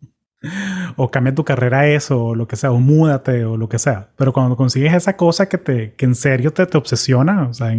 [0.95, 3.79] o cambia tu carrera a eso, o lo que sea, o múdate, o lo que
[3.79, 4.09] sea.
[4.15, 7.71] Pero cuando consigues esa cosa que, te, que en serio te, te obsesiona, o sea,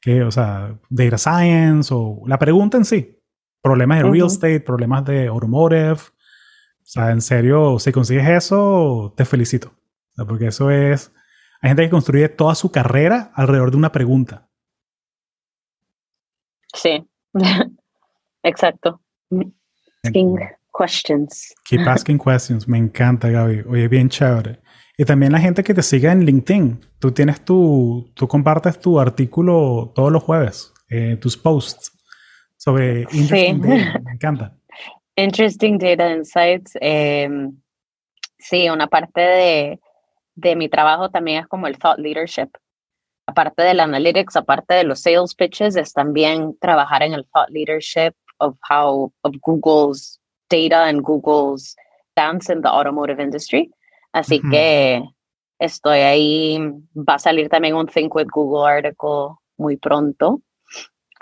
[0.00, 3.22] que, o sea, data science, o la pregunta en sí,
[3.62, 9.24] problemas de real estate, problemas de automotive, o sea, en serio, si consigues eso, te
[9.24, 9.72] felicito.
[10.28, 11.12] porque eso es,
[11.62, 14.50] hay gente que construye toda su carrera alrededor de una pregunta.
[16.74, 17.08] Sí,
[18.42, 19.00] exacto.
[20.02, 20.38] Asking
[20.74, 21.54] questions.
[21.64, 22.66] Keep asking questions.
[22.66, 23.64] Me encanta, Gaby.
[23.68, 24.60] Oye, bien chévere.
[24.98, 26.80] Y también la gente que te siga en LinkedIn.
[26.98, 31.92] Tú tienes tu, tú compartes tu artículo todos los jueves, eh, tus posts
[32.56, 34.00] sobre interesting data.
[34.04, 34.56] Me encanta.
[35.16, 36.72] Interesting Data Insights.
[36.80, 37.56] Em,
[38.38, 39.80] sí, una parte de,
[40.34, 42.50] de mi trabajo también es como el thought leadership.
[43.26, 48.14] Aparte del analytics, aparte de los sales pitches, es también trabajar en el thought leadership
[48.38, 50.20] of how of Google's
[50.54, 51.74] data and Google's
[52.12, 53.70] stance in the automotive industry.
[54.12, 55.02] Así que
[55.58, 56.58] estoy ahí.
[56.94, 60.40] Va a salir también un Think with Google article muy pronto.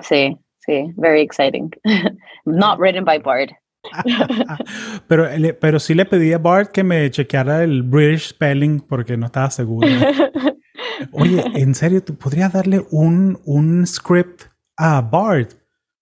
[0.01, 1.71] Sí, sí, very exciting.
[2.45, 3.53] Not written by Bard.
[5.09, 5.29] pero,
[5.61, 9.51] pero sí le pedí a Bart que me chequeara el British spelling porque no estaba
[9.51, 9.89] seguro.
[11.13, 14.45] Oye, en serio, ¿tú podrías darle un, un script
[14.77, 15.55] a Bart?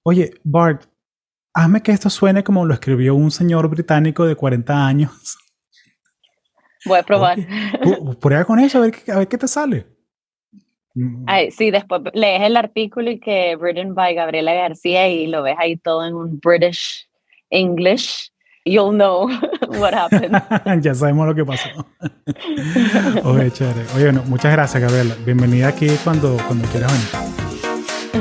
[0.02, 0.89] Oye, Bart,
[1.54, 5.38] hazme que esto suene como lo escribió un señor británico de 40 años.
[6.86, 7.38] Voy a probar.
[8.20, 9.86] Prueba con eso, a ver, a ver qué te sale.
[10.94, 11.24] Mm.
[11.26, 15.56] Ay, sí, después lees el artículo y que written by Gabriela García y lo ves
[15.58, 17.08] ahí todo en un British
[17.50, 18.30] English,
[18.64, 19.28] you'll know
[19.78, 20.34] what happened.
[20.82, 21.68] ya sabemos lo que pasó.
[23.24, 23.86] Oye, chévere.
[23.96, 25.14] Oye, muchas gracias, Gabriela.
[25.24, 27.40] Bienvenida aquí cuando, cuando quieras venir.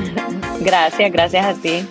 [0.62, 1.88] Gracias, gracias a ti.